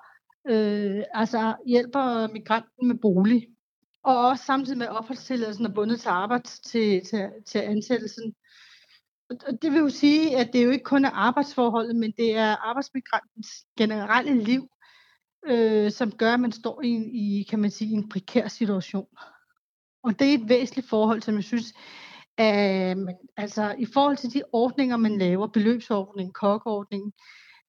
øh, 0.50 1.04
altså 1.14 1.54
hjælper 1.66 2.32
migranten 2.32 2.88
med 2.88 2.96
bolig. 3.02 3.46
Og 4.04 4.28
også 4.28 4.44
samtidig 4.44 4.78
med 4.78 4.86
opholdstilladelsen 4.86 5.66
er 5.66 5.74
bundet 5.74 6.00
til 6.00 6.08
arbejde 6.08 6.48
til, 6.66 7.02
til, 7.10 7.30
til 7.46 7.58
ansættelsen. 7.58 8.34
Og 9.30 9.36
og 9.46 9.62
det 9.62 9.72
vil 9.72 9.78
jo 9.78 9.88
sige, 9.88 10.36
at 10.36 10.50
det 10.52 10.64
jo 10.64 10.70
ikke 10.70 10.84
kun 10.84 11.04
er 11.04 11.10
arbejdsforholdet, 11.10 11.96
men 11.96 12.12
det 12.18 12.36
er 12.36 12.56
arbejdsmigrantens 12.56 13.48
generelle 13.78 14.44
liv, 14.44 14.68
øh, 15.46 15.90
som 15.90 16.12
gør, 16.12 16.34
at 16.34 16.40
man 16.40 16.52
står 16.52 16.82
i, 16.82 16.88
en- 16.88 17.14
i 17.14 17.42
kan 17.50 17.58
man 17.58 17.70
sige, 17.70 17.92
en 17.92 18.08
prekær 18.08 18.48
situation. 18.48 19.06
Og 20.04 20.18
det 20.18 20.30
er 20.30 20.34
et 20.34 20.48
væsentligt 20.48 20.88
forhold, 20.88 21.22
som 21.22 21.34
jeg 21.34 21.44
synes, 21.44 21.72
øh, 22.40 22.46
at 22.46 22.96
altså 23.36 23.74
i 23.78 23.86
forhold 23.94 24.16
til 24.16 24.32
de 24.34 24.42
ordninger, 24.52 24.96
man 24.96 25.18
laver, 25.18 25.46
beløbsordningen, 25.46 26.32
kokkeordningen, 26.32 27.12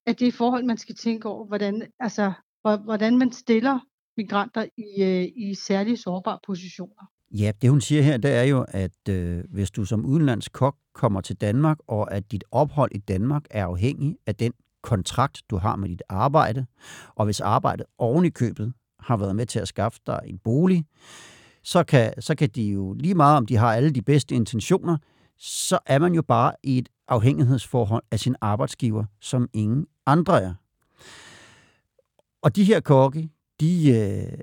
at 0.05 0.19
det 0.19 0.25
er 0.25 0.29
et 0.29 0.35
forhold, 0.35 0.63
man 0.63 0.77
skal 0.77 0.95
tænke 0.95 1.29
over, 1.29 1.45
hvordan, 1.45 1.87
altså, 1.99 2.33
hvordan 2.61 3.17
man 3.17 3.31
stiller 3.31 3.79
migranter 4.17 4.65
i, 4.77 5.03
øh, 5.03 5.27
i 5.35 5.55
særlige 5.55 5.97
sårbare 5.97 6.39
positioner. 6.45 7.11
Ja, 7.31 7.51
det 7.61 7.69
hun 7.69 7.81
siger 7.81 8.01
her, 8.01 8.17
det 8.17 8.31
er 8.31 8.43
jo, 8.43 8.65
at 8.67 9.09
øh, 9.09 9.43
hvis 9.49 9.71
du 9.71 9.85
som 9.85 10.05
udenlandsk 10.05 10.51
kok 10.51 10.75
kommer 10.93 11.21
til 11.21 11.35
Danmark, 11.35 11.77
og 11.87 12.13
at 12.13 12.31
dit 12.31 12.43
ophold 12.51 12.91
i 12.95 12.97
Danmark 12.97 13.43
er 13.49 13.65
afhængig 13.65 14.17
af 14.27 14.35
den 14.35 14.53
kontrakt, 14.83 15.41
du 15.49 15.57
har 15.57 15.75
med 15.75 15.89
dit 15.89 16.03
arbejde, 16.09 16.65
og 17.15 17.25
hvis 17.25 17.39
arbejdet 17.39 17.85
oven 17.97 18.25
i 18.25 18.29
købet 18.29 18.73
har 18.99 19.17
været 19.17 19.35
med 19.35 19.45
til 19.45 19.59
at 19.59 19.67
skaffe 19.67 19.99
dig 20.07 20.19
en 20.25 20.37
bolig, 20.37 20.85
så 21.63 21.83
kan, 21.83 22.21
så 22.21 22.35
kan 22.35 22.49
de 22.49 22.63
jo 22.63 22.93
lige 22.93 23.15
meget, 23.15 23.37
om 23.37 23.45
de 23.45 23.57
har 23.57 23.73
alle 23.73 23.91
de 23.91 24.01
bedste 24.01 24.35
intentioner, 24.35 24.97
så 25.37 25.79
er 25.85 25.99
man 25.99 26.13
jo 26.13 26.21
bare 26.21 26.53
i 26.63 26.77
et 26.77 26.89
afhængighedsforhold 27.07 28.03
af 28.11 28.19
sin 28.19 28.35
arbejdsgiver, 28.41 29.05
som 29.21 29.49
ingen 29.53 29.85
andre 30.05 30.43
er. 30.43 30.53
Og 32.41 32.55
de 32.55 32.63
her 32.63 32.79
kokke, 32.79 33.29
de, 33.59 33.89
øh, 33.89 34.37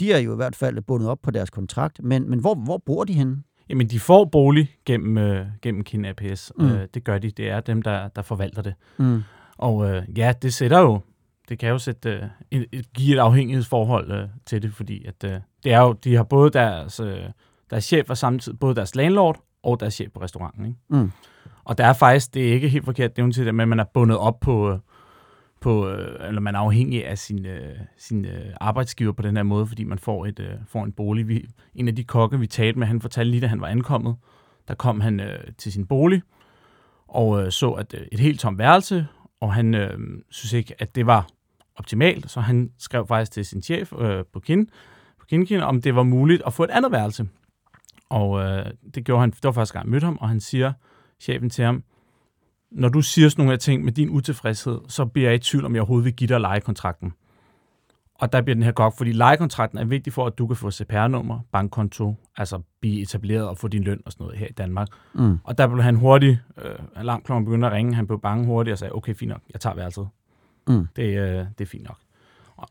de 0.00 0.12
er 0.12 0.18
jo 0.18 0.32
i 0.32 0.36
hvert 0.36 0.56
fald 0.56 0.82
bundet 0.82 1.08
op 1.08 1.18
på 1.22 1.30
deres 1.30 1.50
kontrakt, 1.50 2.02
men, 2.02 2.30
men 2.30 2.38
hvor, 2.38 2.54
hvor 2.54 2.78
bor 2.86 3.04
de 3.04 3.12
henne? 3.12 3.42
Jamen, 3.68 3.86
de 3.86 4.00
får 4.00 4.24
bolig 4.24 4.76
gennem, 4.84 5.18
øh, 5.18 5.46
gennem 5.62 5.84
Kin 5.84 6.04
APS. 6.04 6.52
Mm. 6.58 6.64
Mm. 6.64 6.72
Øh, 6.72 6.88
det 6.94 7.04
gør 7.04 7.18
de. 7.18 7.30
Det 7.30 7.50
er 7.50 7.60
dem, 7.60 7.82
der, 7.82 8.08
der 8.08 8.22
forvalter 8.22 8.62
det. 8.62 8.74
Mm. 8.98 9.22
Og 9.58 9.90
øh, 9.90 10.18
ja, 10.18 10.32
det 10.42 10.54
sætter 10.54 10.80
jo, 10.80 11.00
det 11.48 11.58
kan 11.58 11.68
jo 11.68 11.78
sætte, 11.78 12.10
øh, 12.10 12.22
et, 12.50 12.66
et, 12.72 12.92
give 12.92 13.16
et 13.16 13.20
afhængighedsforhold 13.20 14.12
øh, 14.12 14.28
til 14.46 14.62
det, 14.62 14.74
fordi 14.74 15.04
at, 15.04 15.24
øh, 15.24 15.40
det 15.64 15.72
er 15.72 15.80
jo, 15.80 15.92
de 15.92 16.14
har 16.14 16.24
både 16.24 16.50
deres, 16.50 17.00
øh, 17.00 17.20
deres 17.70 17.84
chef 17.84 18.10
og 18.10 18.16
samtidig 18.16 18.58
både 18.58 18.74
deres 18.74 18.94
landlord 18.94 19.40
og 19.62 19.80
deres 19.80 19.94
chef 19.94 20.10
på 20.14 20.20
restauranten. 20.20 20.66
Ikke? 20.66 20.78
Mm. 20.88 21.10
Og 21.64 21.78
der 21.78 21.86
er 21.86 21.92
faktisk, 21.92 22.34
det 22.34 22.48
er 22.48 22.52
ikke 22.52 22.68
helt 22.68 22.84
forkert, 22.84 23.16
det 23.16 23.22
er 23.22 23.26
jo 23.26 23.32
til 23.32 23.46
det 23.46 23.54
med, 23.54 23.62
at 23.62 23.68
man 23.68 23.80
er 23.80 23.84
bundet 23.94 24.18
op 24.18 24.40
på, 24.40 24.70
øh, 24.70 24.78
på 25.60 25.88
øh, 25.88 26.28
eller 26.28 26.40
man 26.40 26.54
er 26.54 26.58
afhængig 26.58 27.06
af 27.06 27.18
sin, 27.18 27.46
øh, 27.46 27.76
sin 27.98 28.24
øh, 28.24 28.54
arbejdsgiver 28.60 29.12
på 29.12 29.22
den 29.22 29.36
her 29.36 29.42
måde, 29.42 29.66
fordi 29.66 29.84
man 29.84 29.98
får, 29.98 30.26
et, 30.26 30.40
øh, 30.40 30.54
får 30.68 30.84
en 30.84 30.92
bolig. 30.92 31.28
Vi, 31.28 31.46
en 31.74 31.88
af 31.88 31.96
de 31.96 32.04
kokke, 32.04 32.38
vi 32.38 32.46
talte 32.46 32.78
med, 32.78 32.86
han 32.86 33.00
fortalte 33.00 33.30
lige, 33.30 33.40
da 33.40 33.46
han 33.46 33.60
var 33.60 33.66
ankommet, 33.66 34.16
der 34.68 34.74
kom 34.74 35.00
han 35.00 35.20
øh, 35.20 35.38
til 35.58 35.72
sin 35.72 35.86
bolig, 35.86 36.22
og 37.08 37.42
øh, 37.42 37.52
så 37.52 37.70
at 37.70 37.94
øh, 37.94 38.06
et 38.12 38.20
helt 38.20 38.40
tomt 38.40 38.58
værelse, 38.58 39.06
og 39.40 39.54
han 39.54 39.74
øh, 39.74 39.98
synes 40.30 40.52
ikke, 40.52 40.74
at 40.78 40.94
det 40.94 41.06
var 41.06 41.26
optimalt, 41.78 42.30
så 42.30 42.40
han 42.40 42.70
skrev 42.78 43.06
faktisk 43.06 43.32
til 43.32 43.44
sin 43.44 43.62
chef 43.62 43.92
øh, 43.98 44.24
på 44.32 44.40
Kin, 44.40 44.66
på 45.20 45.26
Kinkin, 45.26 45.60
om 45.60 45.82
det 45.82 45.94
var 45.94 46.02
muligt 46.02 46.42
at 46.46 46.52
få 46.52 46.64
et 46.64 46.70
andet 46.70 46.92
værelse. 46.92 47.28
Og 48.08 48.40
øh, 48.40 48.66
det 48.94 49.04
gjorde 49.04 49.20
han, 49.20 49.30
det 49.30 49.44
var 49.44 49.52
første 49.52 49.72
gang, 49.72 49.86
jeg 49.86 49.90
mødte 49.90 50.04
ham, 50.04 50.18
og 50.20 50.28
han 50.28 50.40
siger, 50.40 50.72
chefen 51.20 51.50
til 51.50 51.64
ham, 51.64 51.82
når 52.70 52.88
du 52.88 53.00
siger 53.02 53.28
sådan 53.28 53.42
nogle 53.42 53.52
her 53.52 53.58
ting 53.58 53.84
med 53.84 53.92
din 53.92 54.10
utilfredshed, 54.10 54.80
så 54.88 55.04
bliver 55.04 55.28
jeg 55.28 55.34
i 55.34 55.38
tvivl, 55.38 55.64
om 55.64 55.74
jeg 55.74 55.80
overhovedet 55.80 56.04
vil 56.04 56.12
give 56.12 56.28
dig 56.28 56.40
lejekontrakten. 56.40 57.12
Og 58.14 58.32
der 58.32 58.42
bliver 58.42 58.54
den 58.54 58.62
her 58.62 58.72
kok, 58.72 58.96
fordi 58.96 59.12
lejekontrakten 59.12 59.78
er 59.78 59.84
vigtig 59.84 60.12
for, 60.12 60.26
at 60.26 60.38
du 60.38 60.46
kan 60.46 60.56
få 60.56 60.70
CPR-nummer, 60.70 61.40
bankkonto, 61.52 62.14
altså 62.36 62.60
blive 62.80 63.02
etableret 63.02 63.48
og 63.48 63.58
få 63.58 63.68
din 63.68 63.84
løn 63.84 64.00
og 64.06 64.12
sådan 64.12 64.24
noget 64.24 64.38
her 64.38 64.46
i 64.46 64.52
Danmark. 64.52 64.88
Mm. 65.14 65.38
Og 65.44 65.58
der 65.58 65.66
blev 65.66 65.82
han 65.82 65.96
hurtigt, 65.96 66.38
øh, 66.64 66.74
alarmklokken 66.96 67.44
begyndte 67.44 67.66
at 67.66 67.72
ringe, 67.72 67.94
han 67.94 68.06
blev 68.06 68.20
bange 68.20 68.46
hurtigt 68.46 68.72
og 68.72 68.78
sagde, 68.78 68.94
okay, 68.94 69.14
fint 69.14 69.28
nok, 69.28 69.40
jeg 69.52 69.60
tager 69.60 69.76
værelset. 69.76 70.08
Mm. 70.68 70.86
Det, 70.96 71.02
øh, 71.02 71.46
det 71.58 71.60
er 71.60 71.66
fint 71.66 71.84
nok. 71.84 71.98
Og, 72.56 72.68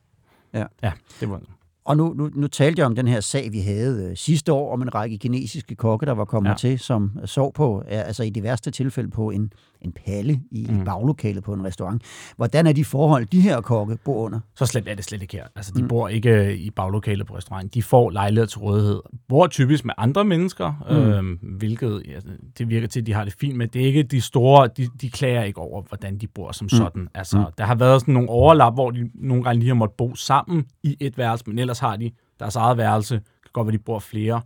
Ja. 0.54 0.64
Ja, 0.82 0.92
det 1.20 1.30
var 1.30 1.40
Og 1.84 1.96
nu, 1.96 2.14
nu, 2.14 2.30
nu 2.34 2.46
talte 2.46 2.80
jeg 2.80 2.86
om 2.86 2.94
den 2.94 3.08
her 3.08 3.20
sag, 3.20 3.52
vi 3.52 3.60
havde 3.60 4.04
øh, 4.10 4.16
sidste 4.16 4.52
år, 4.52 4.72
om 4.72 4.82
en 4.82 4.94
række 4.94 5.18
kinesiske 5.18 5.74
kokke, 5.74 6.06
der 6.06 6.12
var 6.12 6.24
kommet 6.24 6.50
ja. 6.50 6.54
Til, 6.54 6.78
som 6.78 7.18
sov 7.24 7.52
på, 7.52 7.80
altså 7.80 8.22
i 8.22 8.30
de 8.30 8.42
værste 8.42 8.70
tilfælde 8.70 9.10
på 9.10 9.30
en, 9.30 9.52
en 9.82 9.92
palle 10.06 10.40
i 10.50 10.66
mm. 10.70 10.76
Mm. 10.76 10.84
baglokalet 10.84 11.44
på 11.44 11.52
en 11.54 11.64
restaurant. 11.64 12.02
Hvordan 12.36 12.66
er 12.66 12.72
de 12.72 12.84
forhold, 12.84 13.26
de 13.26 13.40
her 13.40 13.60
kokke 13.60 13.96
bor 14.04 14.24
under? 14.24 14.40
så 14.56 14.66
slemt 14.66 14.88
er 14.88 14.94
det 14.94 15.04
slet 15.04 15.22
ikke 15.22 15.36
her. 15.36 15.46
Altså, 15.56 15.72
de 15.74 15.78
Mm. 15.78 15.82
mm. 15.84 15.88
bor 15.88 16.08
ikke 16.08 16.30
øh, 16.30 16.54
i 16.54 16.70
baglokalet 16.70 17.26
på 17.26 17.36
restauranten. 17.36 17.70
De 17.74 17.82
får 17.82 18.10
lejlighed 18.10 18.46
til 18.46 18.58
rådighed. 18.58 19.00
Bor 19.28 19.46
typisk 19.46 19.84
med 19.84 19.94
andre 19.98 20.24
mennesker, 20.24 20.84
Mm. 20.90 20.96
mm. 20.96 21.02
øhm, 21.02 21.38
hvilket 21.58 22.02
ja, 22.08 22.18
det 22.58 22.68
virker 22.68 22.88
til, 22.88 23.00
at 23.00 23.06
de 23.06 23.12
har 23.12 23.24
det 23.24 23.32
fint 23.40 23.56
med. 23.56 23.68
Det 23.68 23.82
er 23.82 23.86
ikke 23.86 24.02
de 24.02 24.20
store, 24.20 24.68
de, 24.76 24.88
de 25.00 25.10
klager 25.10 25.42
ikke 25.42 25.58
over, 25.60 25.82
hvordan 25.82 26.18
de 26.18 26.26
bor 26.26 26.52
som 26.52 26.68
sådan. 26.68 27.08
Altså, 27.14 27.38
Mm. 27.38 27.44
der 27.58 27.64
har 27.64 27.74
været 27.74 28.00
sådan 28.00 28.14
nogle 28.14 28.28
overlap, 28.28 28.74
hvor 28.74 28.90
de 28.90 29.10
nogle 29.14 29.44
gange 29.44 29.58
lige 29.58 29.68
har 29.68 29.74
måttet 29.74 29.96
bo 29.96 30.14
sammen 30.14 30.64
i 30.82 30.96
et 31.00 31.18
værelse, 31.18 31.44
men 31.46 31.58
ellers 31.58 31.78
har 31.78 31.96
de 31.96 32.10
deres 32.40 32.56
eget 32.56 32.76
værelse. 32.76 33.14
Det 33.14 33.22
kan 33.44 33.50
godt 33.52 33.66
være, 33.66 33.72
de 33.72 33.78
bor 33.78 33.98
flere 33.98 34.40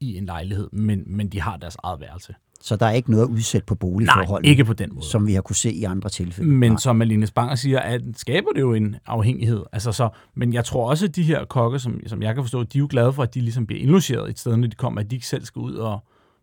i 0.00 0.16
en 0.16 0.26
lejlighed, 0.26 0.68
men, 0.72 1.02
men 1.06 1.28
de 1.28 1.40
har 1.40 1.56
deres 1.56 1.76
eget 1.82 2.00
værelse. 2.00 2.34
Så 2.60 2.76
der 2.76 2.86
er 2.86 2.90
ikke 2.90 3.10
noget 3.10 3.24
at 3.24 3.28
udsætte 3.28 3.66
på 3.66 3.74
Nej, 3.74 3.78
boligforholdene, 3.78 4.48
ikke 4.50 4.64
på 4.64 4.72
den 4.72 4.94
måde. 4.94 5.06
som 5.06 5.26
vi 5.26 5.34
har 5.34 5.40
kunne 5.40 5.56
se 5.56 5.72
i 5.72 5.84
andre 5.84 6.08
tilfælde. 6.10 6.50
Men 6.50 6.70
Nej. 6.72 6.78
som 6.78 7.02
Aline 7.02 7.26
Spanger 7.26 7.54
siger, 7.54 7.80
at 7.80 8.02
skaber 8.16 8.48
det 8.54 8.60
jo 8.60 8.74
en 8.74 8.96
afhængighed. 9.06 9.64
Altså 9.72 9.92
så, 9.92 10.08
men 10.34 10.52
jeg 10.52 10.64
tror 10.64 10.90
også, 10.90 11.06
at 11.06 11.16
de 11.16 11.22
her 11.22 11.44
kokke, 11.44 11.78
som, 11.78 12.00
som 12.06 12.22
jeg 12.22 12.34
kan 12.34 12.44
forstå, 12.44 12.62
de 12.62 12.78
er 12.78 12.80
jo 12.80 12.86
glade 12.90 13.12
for, 13.12 13.22
at 13.22 13.34
de 13.34 13.40
ligesom 13.40 13.66
bliver 13.66 13.82
indlogeret 13.82 14.30
et 14.30 14.38
sted, 14.38 14.56
når 14.56 14.68
de 14.68 14.76
kommer, 14.76 15.00
at 15.00 15.10
de 15.10 15.16
ikke 15.16 15.26
selv 15.26 15.44
skal 15.44 15.60
ud 15.60 15.74
og 15.74 15.98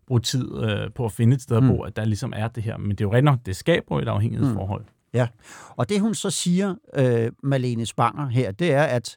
bruge 0.06 0.20
tid 0.20 0.48
øh, 0.62 0.78
på 0.96 1.04
at 1.04 1.12
finde 1.12 1.34
et 1.34 1.42
sted 1.42 1.56
at 1.56 1.62
bo, 1.62 1.82
at 1.82 1.96
der 1.96 2.04
ligesom 2.04 2.32
er 2.36 2.48
det 2.48 2.62
her. 2.62 2.76
Men 2.76 2.90
det 2.90 3.00
er 3.00 3.04
jo 3.04 3.12
rigtig 3.12 3.24
nok, 3.24 3.38
det 3.46 3.56
skaber 3.56 4.00
et 4.00 4.08
afhængighedsforhold. 4.08 4.84
Ja, 5.14 5.26
og 5.70 5.88
det 5.88 6.00
hun 6.00 6.14
så 6.14 6.30
siger, 6.30 6.74
øh, 6.96 7.30
Malene 7.42 7.86
Spanger 7.86 8.26
her, 8.28 8.52
det 8.52 8.72
er, 8.72 8.82
at 8.82 9.16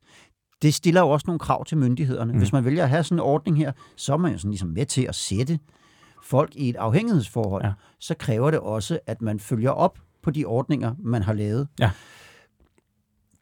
det 0.62 0.74
stiller 0.74 1.02
jo 1.02 1.10
også 1.10 1.24
nogle 1.28 1.40
krav 1.40 1.66
til 1.66 1.78
myndighederne. 1.78 2.32
Mm. 2.32 2.36
Mm. 2.36 2.40
Hvis 2.40 2.54
man 2.54 2.66
vælger 2.66 2.84
at 2.84 2.90
have 2.90 3.04
sådan 3.04 3.16
en 3.16 3.20
ordning 3.20 3.58
her, 3.58 3.72
så 3.96 4.14
er 4.14 4.18
man 4.18 4.32
jo 4.32 4.38
sådan 4.38 4.52
ligesom 4.52 4.70
med 4.70 4.86
til 4.86 5.02
at 5.10 5.16
sætte 5.16 5.60
folk 6.30 6.56
i 6.56 6.70
et 6.70 6.76
afhængighedsforhold. 6.76 7.64
Ja. 7.64 7.72
Så 8.00 8.16
kræver 8.20 8.52
det 8.52 8.60
også, 8.60 9.00
at 9.08 9.22
man 9.22 9.40
følger 9.40 9.72
op 9.72 10.00
på 10.24 10.32
de 10.32 10.46
ordninger, 10.46 10.94
man 11.00 11.24
har 11.24 11.34
lavet. 11.34 11.68
Ja. 11.80 11.92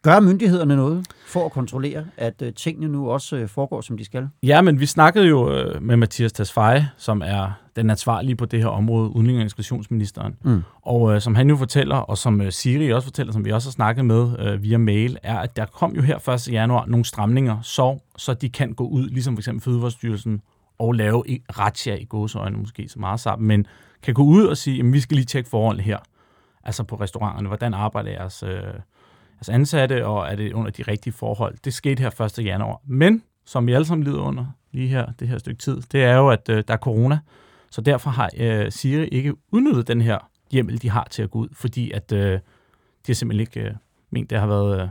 Gør 0.05 0.19
myndighederne 0.19 0.75
noget 0.75 1.07
for 1.27 1.45
at 1.45 1.51
kontrollere, 1.51 2.05
at 2.17 2.41
øh, 2.41 2.53
tingene 2.53 2.87
nu 2.87 3.09
også 3.09 3.35
øh, 3.35 3.47
foregår, 3.47 3.81
som 3.81 3.97
de 3.97 4.05
skal? 4.05 4.29
Ja, 4.43 4.61
men 4.61 4.79
vi 4.79 4.85
snakkede 4.85 5.27
jo 5.27 5.51
øh, 5.51 5.81
med 5.81 5.97
Mathias 5.97 6.33
Tasfaye, 6.33 6.87
som 6.97 7.21
er 7.25 7.51
den 7.75 7.89
ansvarlige 7.89 8.35
på 8.35 8.45
det 8.45 8.59
her 8.59 8.67
område, 8.67 9.09
udlænding- 9.09 9.37
og 9.37 9.41
integrationsministeren. 9.41 10.35
Mm. 10.43 10.61
Og 10.81 11.13
øh, 11.13 11.21
som 11.21 11.35
han 11.35 11.49
jo 11.49 11.55
fortæller, 11.55 11.95
og 11.95 12.17
som 12.17 12.41
øh, 12.41 12.51
Siri 12.51 12.93
også 12.93 13.05
fortæller, 13.05 13.33
som 13.33 13.45
vi 13.45 13.51
også 13.51 13.67
har 13.67 13.71
snakket 13.71 14.05
med 14.05 14.39
øh, 14.39 14.63
via 14.63 14.77
mail, 14.77 15.17
er, 15.23 15.37
at 15.37 15.55
der 15.55 15.65
kom 15.65 15.95
jo 15.95 16.01
her 16.01 16.29
1. 16.29 16.51
januar 16.51 16.85
nogle 16.85 17.05
stramninger, 17.05 17.61
så, 17.61 17.99
så 18.17 18.33
de 18.33 18.49
kan 18.49 18.73
gå 18.73 18.87
ud, 18.87 19.09
ligesom 19.09 19.35
for 19.35 19.41
eksempel 19.41 19.63
Fødevarestyrelsen, 19.63 20.41
og 20.79 20.93
lave 20.93 21.23
i 21.27 21.41
razzia 21.57 21.95
i 21.95 22.05
gåseøjne, 22.05 22.57
måske 22.57 22.89
så 22.89 22.99
meget 22.99 23.19
sammen, 23.19 23.47
men 23.47 23.67
kan 24.03 24.13
gå 24.13 24.23
ud 24.23 24.45
og 24.45 24.57
sige, 24.57 24.79
at 24.79 24.93
vi 24.93 24.99
skal 24.99 25.15
lige 25.15 25.25
tjekke 25.25 25.49
forholdene 25.49 25.83
her, 25.83 25.97
altså 26.63 26.83
på 26.83 26.95
restauranterne, 26.95 27.47
hvordan 27.47 27.73
arbejder 27.73 28.11
jeres, 28.11 28.43
øh, 28.43 28.49
jeres 29.35 29.49
ansatte, 29.49 30.05
og 30.05 30.27
er 30.31 30.35
det 30.35 30.53
under 30.53 30.71
de 30.71 30.83
rigtige 30.83 31.13
forhold. 31.13 31.55
Det 31.65 31.73
skete 31.73 32.01
her 32.01 32.21
1. 32.39 32.45
januar. 32.45 32.81
Men, 32.85 33.23
som 33.45 33.67
vi 33.67 33.73
alle 33.73 33.85
sammen 33.85 34.03
lider 34.03 34.21
under 34.21 34.45
lige 34.71 34.87
her, 34.87 35.05
det 35.19 35.27
her 35.27 35.37
stykke 35.37 35.59
tid, 35.59 35.81
det 35.91 36.03
er 36.03 36.15
jo, 36.15 36.29
at 36.29 36.49
øh, 36.49 36.63
der 36.67 36.73
er 36.73 36.77
corona, 36.77 37.19
så 37.71 37.81
derfor 37.81 38.09
har 38.09 38.29
øh, 38.37 38.71
Siri 38.71 39.07
ikke 39.07 39.33
udnyttet 39.51 39.87
den 39.87 40.01
her 40.01 40.17
hjemmel, 40.51 40.81
de 40.81 40.89
har 40.89 41.07
til 41.11 41.23
at 41.23 41.31
gå 41.31 41.39
ud, 41.39 41.47
fordi 41.51 41.91
at 41.91 42.11
øh, 42.11 42.31
de 42.31 42.39
har 43.07 43.13
simpelthen 43.13 43.39
ikke 43.39 43.69
øh, 43.69 43.75
ment, 44.09 44.29
det 44.29 44.39
har 44.39 44.47
været 44.47 44.81
øh, 44.81 44.87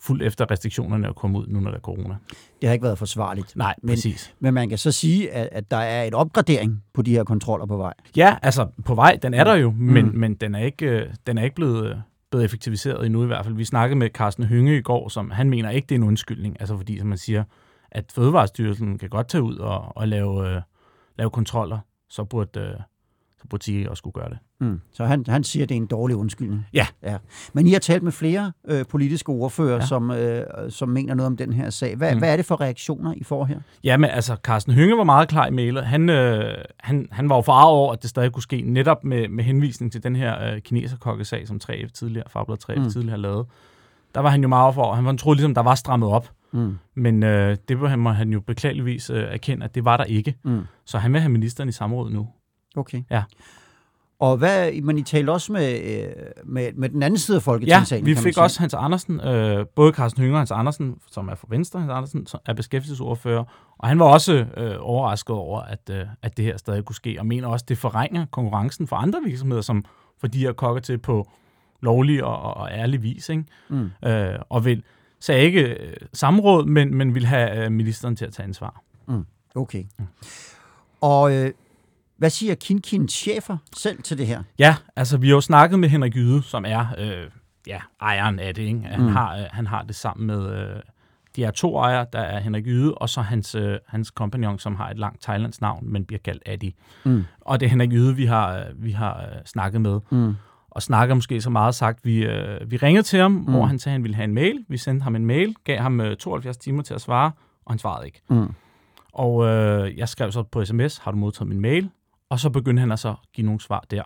fuldt 0.00 0.22
efter 0.22 0.50
restriktionerne 0.50 1.08
at 1.08 1.14
komme 1.16 1.38
ud, 1.38 1.46
nu 1.48 1.60
når 1.60 1.70
der 1.70 1.76
er 1.76 1.80
corona. 1.80 2.16
Det 2.60 2.68
har 2.68 2.72
ikke 2.72 2.82
været 2.84 2.98
forsvarligt. 2.98 3.56
Nej, 3.56 3.74
Men- 3.82 3.88
præcis. 3.92 4.34
Men 4.40 4.54
man 4.54 4.68
kan 4.68 4.78
så 4.78 4.92
sige, 4.92 5.30
at, 5.32 5.48
at 5.52 5.70
der 5.70 5.76
er 5.76 6.04
et 6.04 6.14
opgradering 6.14 6.82
på 6.94 7.02
de 7.02 7.10
her 7.10 7.24
kontroller 7.24 7.66
på 7.66 7.76
vej. 7.76 7.94
Ja, 8.16 8.36
altså 8.42 8.66
på 8.84 8.94
vej, 8.94 9.18
den 9.22 9.34
er 9.34 9.44
der 9.44 9.54
jo, 9.54 9.70
men, 9.70 10.06
Mm. 10.06 10.14
men 10.14 10.34
den, 10.34 10.54
er 10.54 10.58
ikke, 10.64 10.86
øh, 10.86 11.06
den 11.26 11.38
er 11.38 11.42
ikke 11.42 11.56
blevet, 11.56 11.90
øh, 11.90 11.96
blevet 12.30 12.44
effektiviseret 12.44 13.06
endnu 13.06 13.22
i 13.24 13.26
hvert 13.26 13.44
fald. 13.44 13.54
Vi 13.56 13.64
snakkede 13.64 13.98
med 13.98 14.08
Carsten 14.10 14.44
Hynge 14.44 14.78
i 14.78 14.82
går, 14.82 15.08
som 15.08 15.30
han 15.30 15.50
mener 15.50 15.70
ikke, 15.70 15.86
det 15.86 15.94
er 15.94 15.98
en 15.98 16.04
undskyldning, 16.06 16.56
altså 16.60 16.76
fordi, 16.76 16.98
som 16.98 17.06
man 17.08 17.18
siger, 17.18 17.44
at 17.90 18.12
Fødevarestyrelsen 18.14 18.98
kan 18.98 19.08
godt 19.08 19.28
tage 19.28 19.42
ud 19.42 19.56
og, 19.56 19.96
og 19.96 20.08
lave, 20.08 20.48
øh, 20.56 20.62
lave 21.18 21.30
kontroller, 21.30 21.78
så 22.08 22.24
burde, 22.24 22.60
øh, 22.60 22.70
Siri 23.60 23.86
også 23.86 24.00
skulle 24.00 24.14
gøre 24.14 24.28
det. 24.28 24.38
Mm. 24.60 24.80
Så 24.92 25.04
han, 25.04 25.24
han 25.28 25.44
siger, 25.44 25.62
at 25.62 25.68
det 25.68 25.74
er 25.74 25.80
en 25.80 25.86
dårlig 25.86 26.16
undskyldning. 26.16 26.66
Ja. 26.74 26.86
ja. 27.02 27.16
Men 27.52 27.66
I 27.66 27.72
har 27.72 27.78
talt 27.78 28.02
med 28.02 28.12
flere 28.12 28.52
øh, 28.68 28.84
politiske 28.90 29.28
ordfører, 29.28 29.74
ja. 29.74 29.86
Som, 29.86 30.10
øh, 30.10 30.42
som 30.68 30.88
mener 30.88 31.14
noget 31.14 31.26
om 31.26 31.36
den 31.36 31.52
her 31.52 31.70
sag. 31.70 31.96
Hvad, 31.96 32.12
mm. 32.12 32.18
Hvad 32.18 32.32
er 32.32 32.36
det 32.36 32.46
for 32.46 32.60
reaktioner, 32.60 33.14
I 33.16 33.24
får 33.24 33.44
her? 33.44 33.58
Ja, 33.84 33.96
men 33.96 34.10
altså, 34.10 34.36
Carsten 34.42 34.72
Hynge 34.74 34.96
var 34.98 35.04
meget 35.04 35.28
klar 35.28 35.46
i 35.46 35.50
mailet. 35.50 35.84
Han, 35.86 36.08
øh, 36.08 36.54
han, 36.80 37.08
han 37.10 37.28
var 37.28 37.36
jo 37.36 37.42
forarvet 37.42 37.74
over, 37.74 37.92
at 37.92 38.02
det 38.02 38.10
stadig 38.10 38.32
kunne 38.32 38.42
ske, 38.42 38.62
netop 38.62 39.04
med, 39.04 39.28
med 39.28 39.44
henvisning 39.44 39.92
til 39.92 40.02
den 40.02 40.16
her 40.16 40.52
øh, 40.52 40.60
kineserkokkesag, 40.60 41.48
som 41.48 41.60
3F 41.64 41.90
tidligere, 41.92 42.26
Fagblad 42.30 42.56
3F 42.70 42.78
Mm. 42.80 42.90
tidligere 42.90 43.10
har 43.10 43.16
lavet. 43.22 43.46
Der 44.14 44.20
var 44.22 44.30
han 44.30 44.42
jo 44.42 44.48
meget 44.48 44.74
for, 44.74 44.94
han 44.94 45.18
troede 45.18 45.36
ligesom, 45.36 45.54
der 45.54 45.62
var 45.62 45.74
strammet 45.74 46.08
op. 46.08 46.30
Mm. 46.52 46.78
Men 46.94 47.22
øh, 47.22 47.56
det 47.68 47.78
må 47.78 47.86
han, 47.86 47.98
må 47.98 48.10
han 48.10 48.30
jo 48.32 48.40
beklageligvis 48.40 49.10
øh, 49.10 49.22
erkende, 49.22 49.64
at 49.64 49.74
det 49.74 49.84
var 49.84 49.96
der 49.96 50.04
ikke. 50.04 50.34
Mm. 50.44 50.60
Så 50.84 50.98
han 50.98 51.12
vil 51.12 51.20
have 51.20 51.32
ministeren 51.32 51.68
i 51.68 51.72
samråd 51.72 52.10
nu. 52.10 52.28
Okay. 52.76 53.02
Ja. 53.10 53.22
Og 54.18 54.36
hvad, 54.36 54.82
men 54.82 54.98
I 54.98 55.02
talte 55.02 55.30
også 55.30 55.52
med, 55.52 55.80
øh, 55.80 56.08
med, 56.44 56.72
med 56.72 56.88
den 56.88 57.02
anden 57.02 57.18
side 57.18 57.36
af 57.36 57.40
Ja, 57.40 57.52
Folketingssalen, 57.52 58.06
vi 58.06 58.14
kan 58.14 58.22
man 58.24 58.24
fik 58.24 58.38
også 58.38 58.60
Hans 58.60 58.74
Andersen, 58.74 59.20
øh, 59.20 59.66
både 59.66 59.92
Carsten 59.92 60.22
Hønger 60.22 60.34
og 60.34 60.40
Hans 60.40 60.50
Andersen, 60.50 60.96
som 61.10 61.28
er 61.28 61.34
fra 61.34 61.46
Venstre, 61.50 61.80
Hans 61.80 61.90
Andersen 61.90 62.26
som 62.26 62.40
er 62.46 62.52
beskæftigelsesordfører, 62.54 63.44
og 63.78 63.88
han 63.88 63.98
var 63.98 64.04
også 64.04 64.46
øh, 64.56 64.76
overrasket 64.80 65.36
over, 65.36 65.60
at, 65.60 65.90
øh, 65.90 66.06
at 66.22 66.36
det 66.36 66.44
her 66.44 66.56
stadig 66.56 66.84
kunne 66.84 66.96
ske, 66.96 67.16
og 67.18 67.26
mener 67.26 67.48
også, 67.48 67.64
at 67.64 67.68
det 67.68 67.78
forringer 67.78 68.26
konkurrencen 68.26 68.86
for 68.86 68.96
andre 68.96 69.20
virksomheder, 69.24 69.62
som 69.62 69.84
får 70.20 70.28
de 70.28 70.38
her 70.38 70.52
kokker 70.52 70.82
til 70.82 70.98
på 70.98 71.30
lovlig 71.82 72.24
og, 72.24 72.54
og 72.56 72.68
ærlig 72.70 73.02
vis, 73.02 73.28
ikke? 73.28 73.44
Mm. 73.68 73.90
Øh, 74.04 74.38
og 74.48 74.64
vil, 74.64 74.82
sagde 75.20 75.42
ikke 75.42 75.62
øh, 75.62 75.96
samråd, 76.12 76.66
men, 76.66 76.94
men 76.94 77.14
vil 77.14 77.26
have 77.26 77.64
øh, 77.64 77.72
ministeren 77.72 78.16
til 78.16 78.24
at 78.24 78.32
tage 78.32 78.44
ansvar. 78.44 78.82
Okay. 79.54 79.84
Og 81.00 81.34
øh, 81.34 81.52
hvad 82.18 82.30
siger 82.30 82.54
Kinkins 82.54 83.12
chefer 83.12 83.56
selv 83.76 84.02
til 84.02 84.18
det 84.18 84.26
her? 84.26 84.42
Ja, 84.58 84.76
altså 84.96 85.18
vi 85.18 85.28
har 85.28 85.34
jo 85.34 85.40
snakket 85.40 85.78
med 85.78 85.88
Henrik 85.88 86.16
Yde, 86.16 86.42
som 86.42 86.64
er 86.68 86.86
øh, 86.98 87.30
ja, 87.66 87.78
ejeren 88.00 88.38
af 88.38 88.54
det. 88.54 88.62
Ikke? 88.62 88.80
Han, 88.80 89.00
Mm. 89.00 89.08
har, 89.08 89.36
øh, 89.36 89.42
han 89.50 89.66
har 89.66 89.82
det 89.82 89.94
sammen 89.96 90.26
med, 90.26 90.52
øh, 90.60 90.80
de 91.36 91.44
er 91.44 91.50
to 91.50 91.76
ejere, 91.78 92.06
der 92.12 92.18
er 92.18 92.40
Henrik 92.40 92.66
Yde, 92.66 92.94
og 92.94 93.08
så 93.08 93.20
hans, 93.20 93.54
øh, 93.54 93.78
hans 93.86 94.10
kompagnon, 94.10 94.58
som 94.58 94.76
har 94.76 94.90
et 94.90 94.98
langt 94.98 95.22
thailandsk 95.22 95.60
navn, 95.60 95.92
men 95.92 96.04
bliver 96.04 96.20
kaldt 96.24 96.42
Adi. 96.46 96.74
Mm. 97.04 97.24
Og 97.40 97.60
det 97.60 97.66
er 97.66 97.70
Henrik 97.70 97.92
Yde, 97.92 98.16
vi 98.16 98.24
har, 98.26 98.56
øh, 98.58 98.64
vi 98.76 98.90
har 98.90 99.20
øh, 99.20 99.36
snakket 99.44 99.80
med. 99.80 100.00
Mm. 100.10 100.34
Og 100.70 100.82
snakker 100.82 101.14
måske 101.14 101.40
så 101.40 101.50
meget 101.50 101.74
sagt, 101.74 102.04
vi, 102.04 102.24
øh, 102.26 102.70
vi 102.70 102.76
ringede 102.76 103.02
til 103.02 103.20
ham, 103.20 103.32
Mm. 103.32 103.44
hvor 103.44 103.64
han 103.66 103.78
sagde, 103.78 103.92
han 103.92 104.02
ville 104.02 104.14
have 104.14 104.24
en 104.24 104.34
mail. 104.34 104.64
Vi 104.68 104.76
sendte 104.76 105.04
ham 105.04 105.16
en 105.16 105.26
mail, 105.26 105.54
gav 105.64 105.78
ham 105.78 106.00
øh, 106.00 106.16
72 106.16 106.56
timer 106.56 106.82
til 106.82 106.94
at 106.94 107.00
svare, 107.00 107.30
og 107.64 107.72
han 107.72 107.78
svarede 107.78 108.06
ikke. 108.06 108.22
Mm. 108.30 108.48
Og 109.12 109.46
øh, 109.46 109.98
jeg 109.98 110.08
skrev 110.08 110.32
så 110.32 110.42
på 110.42 110.64
sms, 110.64 110.98
har 110.98 111.10
du 111.10 111.16
modtaget 111.16 111.48
min 111.48 111.60
mail? 111.60 111.90
Og 112.30 112.40
så 112.40 112.50
begyndte 112.50 112.80
han 112.80 112.90
altså 112.90 113.08
at 113.08 113.16
give 113.32 113.44
nogle 113.44 113.60
svar 113.60 113.84
der. 113.90 114.02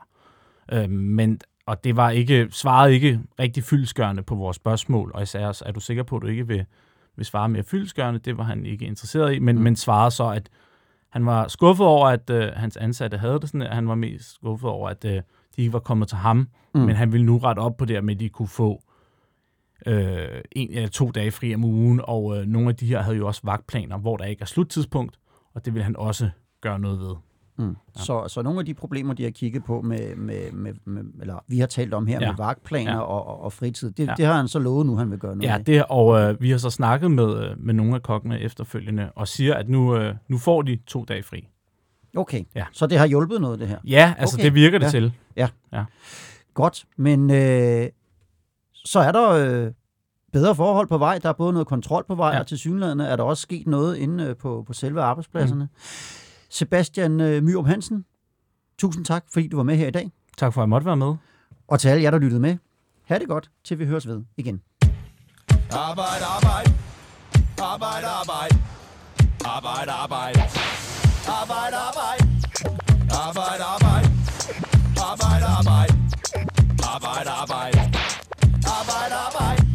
Øh, 0.72 0.90
men, 0.90 1.40
og 1.66 1.84
det 1.84 1.96
var 1.96 2.10
ikke, 2.10 2.48
svarede 2.50 2.94
ikke 2.94 3.20
rigtig 3.40 3.64
fyldskørende 3.64 4.22
på 4.22 4.34
vores 4.34 4.56
spørgsmål, 4.56 5.10
og 5.14 5.20
jeg 5.20 5.28
sagde 5.28 5.48
også, 5.48 5.64
er 5.66 5.72
du 5.72 5.80
sikker 5.80 6.02
på, 6.02 6.16
at 6.16 6.22
du 6.22 6.26
ikke 6.26 6.46
vil, 6.46 6.64
vil 7.16 7.26
svare 7.26 7.48
mere 7.48 7.62
fyldskørende? 7.62 8.20
Det 8.20 8.36
var 8.38 8.44
han 8.44 8.66
ikke 8.66 8.84
interesseret 8.84 9.34
i, 9.34 9.38
men, 9.38 9.56
Mm. 9.56 9.62
men 9.62 9.76
svarede 9.76 10.10
så, 10.10 10.28
at 10.28 10.48
han 11.10 11.26
var 11.26 11.48
skuffet 11.48 11.86
over, 11.86 12.06
at 12.08 12.30
øh, 12.30 12.52
hans 12.56 12.76
ansatte 12.76 13.18
havde 13.18 13.40
det 13.40 13.48
sådan, 13.48 13.62
at 13.62 13.74
han 13.74 13.88
var 13.88 13.94
mest 13.94 14.34
skuffet 14.34 14.70
over, 14.70 14.88
at 14.88 15.04
øh, 15.04 15.12
de 15.12 15.22
ikke 15.56 15.72
var 15.72 15.78
kommet 15.78 16.08
til 16.08 16.16
ham, 16.18 16.48
Mm. 16.74 16.80
men 16.80 16.96
han 16.96 17.12
ville 17.12 17.26
nu 17.26 17.38
rette 17.38 17.60
op 17.60 17.76
på 17.76 17.84
det, 17.84 18.04
med 18.04 18.14
at 18.14 18.20
de 18.20 18.28
kunne 18.28 18.48
få 18.48 18.82
øh, 19.86 20.40
en 20.52 20.70
eller 20.72 20.88
to 20.88 21.10
dage 21.10 21.30
fri 21.30 21.54
om 21.54 21.64
ugen, 21.64 22.00
og 22.04 22.36
øh, 22.38 22.46
nogle 22.46 22.68
af 22.68 22.76
de 22.76 22.86
her 22.86 23.02
havde 23.02 23.16
jo 23.16 23.26
også 23.26 23.40
vagtplaner, 23.44 23.98
hvor 23.98 24.16
der 24.16 24.24
ikke 24.24 24.42
er 24.42 24.46
sluttidspunkt, 24.46 25.18
og 25.54 25.64
det 25.64 25.74
vil 25.74 25.82
han 25.82 25.96
også 25.96 26.30
gøre 26.60 26.78
noget 26.78 26.98
ved. 27.00 27.14
Mm. 27.60 27.76
Ja. 27.96 28.00
Så, 28.02 28.24
så 28.28 28.42
nogle 28.42 28.58
af 28.60 28.66
de 28.66 28.74
problemer, 28.74 29.14
de 29.14 29.22
har 29.22 29.30
kigget 29.30 29.64
på 29.64 29.80
med, 29.80 30.16
med, 30.16 30.52
med, 30.52 30.72
med 30.84 31.02
eller 31.20 31.44
vi 31.48 31.58
har 31.58 31.66
talt 31.66 31.94
om 31.94 32.06
her 32.06 32.14
ja. 32.20 32.24
Ja. 32.26 32.30
med 32.30 32.36
vagtplaner 32.36 32.90
ja. 32.90 32.96
Ja. 32.96 33.02
og, 33.02 33.26
og, 33.26 33.40
og 33.42 33.52
fritid, 33.52 33.90
det, 33.90 33.98
ja. 34.06 34.10
Ja. 34.10 34.14
det 34.16 34.26
har 34.26 34.34
han 34.34 34.48
så 34.48 34.58
lovet 34.58 34.86
nu, 34.86 34.96
han 34.96 35.10
vil 35.10 35.18
gøre 35.18 35.36
noget 35.36 35.48
Ja, 35.50 35.58
af. 35.58 35.64
det, 35.64 35.84
og 35.88 36.20
øh, 36.20 36.40
vi 36.42 36.50
har 36.50 36.58
så 36.58 36.70
snakket 36.70 37.10
med, 37.10 37.44
øh, 37.44 37.58
med 37.58 37.74
nogle 37.74 37.94
af 37.94 38.02
kokkene 38.02 38.40
efterfølgende, 38.40 39.10
og 39.16 39.28
siger, 39.28 39.54
at 39.54 39.68
nu, 39.68 39.96
øh, 39.96 40.14
nu 40.28 40.38
får 40.38 40.62
de 40.62 40.76
to 40.86 41.04
dage 41.04 41.22
fri. 41.22 41.48
Okay, 42.16 42.44
Ja. 42.54 42.64
så 42.72 42.86
det 42.86 42.98
har 42.98 43.06
hjulpet 43.06 43.40
noget, 43.40 43.58
det 43.60 43.68
her. 43.68 43.78
Ja, 43.84 44.14
altså 44.18 44.36
Okay. 44.36 44.44
det 44.44 44.54
virker 44.54 44.78
det 44.78 44.86
Ja. 44.86 44.90
til. 44.90 45.12
Godt, 46.54 46.84
men 46.96 47.30
øh, 47.30 47.88
så 48.74 49.00
er 49.00 49.12
der 49.12 49.30
øh, 49.30 49.72
bedre 50.32 50.54
forhold 50.54 50.86
på 50.88 50.98
vej. 50.98 51.18
Der 51.18 51.28
er 51.28 51.32
både 51.32 51.52
noget 51.52 51.68
kontrol 51.68 52.04
på 52.08 52.14
vej, 52.14 52.28
ja. 52.28 52.34
Ja. 52.34 52.40
og 52.40 52.46
til 52.46 52.58
synligheden 52.58 53.00
er 53.00 53.16
der 53.16 53.22
også 53.24 53.40
sket 53.42 53.66
noget 53.66 53.96
inde 53.96 54.24
øh, 54.24 54.36
på, 54.36 54.64
på 54.66 54.72
selve 54.72 55.02
arbejdspladserne. 55.02 55.64
Mm. 55.64 56.29
Sebastian 56.50 57.20
øh, 57.20 57.42
Myrum 57.42 57.64
Hansen, 57.64 58.04
tusind 58.78 59.04
tak, 59.04 59.24
fordi 59.32 59.48
du 59.48 59.56
var 59.56 59.62
med 59.62 59.76
her 59.76 59.88
i 59.88 59.90
dag. 59.90 60.10
Tak 60.38 60.52
for, 60.54 60.60
at 60.60 60.62
jeg 60.62 60.68
måtte 60.68 60.84
være 60.86 60.96
med. 60.96 61.14
Og 61.68 61.80
til 61.80 61.88
alle 61.88 62.02
jer, 62.02 62.10
der 62.10 62.18
lyttede 62.18 62.40
med, 62.40 62.56
ha' 63.04 63.18
det 63.18 63.28
godt, 63.28 63.50
til 63.64 63.78
vi 63.78 63.86
høres 63.86 64.06
ved 64.06 64.22
igen. 64.36 64.62
Arbejde, 65.72 66.24
arbejde. 66.24 66.74
Arbejde, 67.62 68.06
arbejde. 68.06 68.56
Arbejde, 69.44 69.92
arbejde. 69.92 70.40
Arbejde, 71.40 71.76
arbejde. 71.76 72.24
Arbejde, 73.10 73.64
arbejde. 73.64 74.08
Arbejde, 75.10 75.46
arbejde. 75.58 75.94
Arbejde, 76.94 77.30
arbejde. 77.30 77.78
Arbejde, 78.78 79.14
arbejde. 79.26 79.70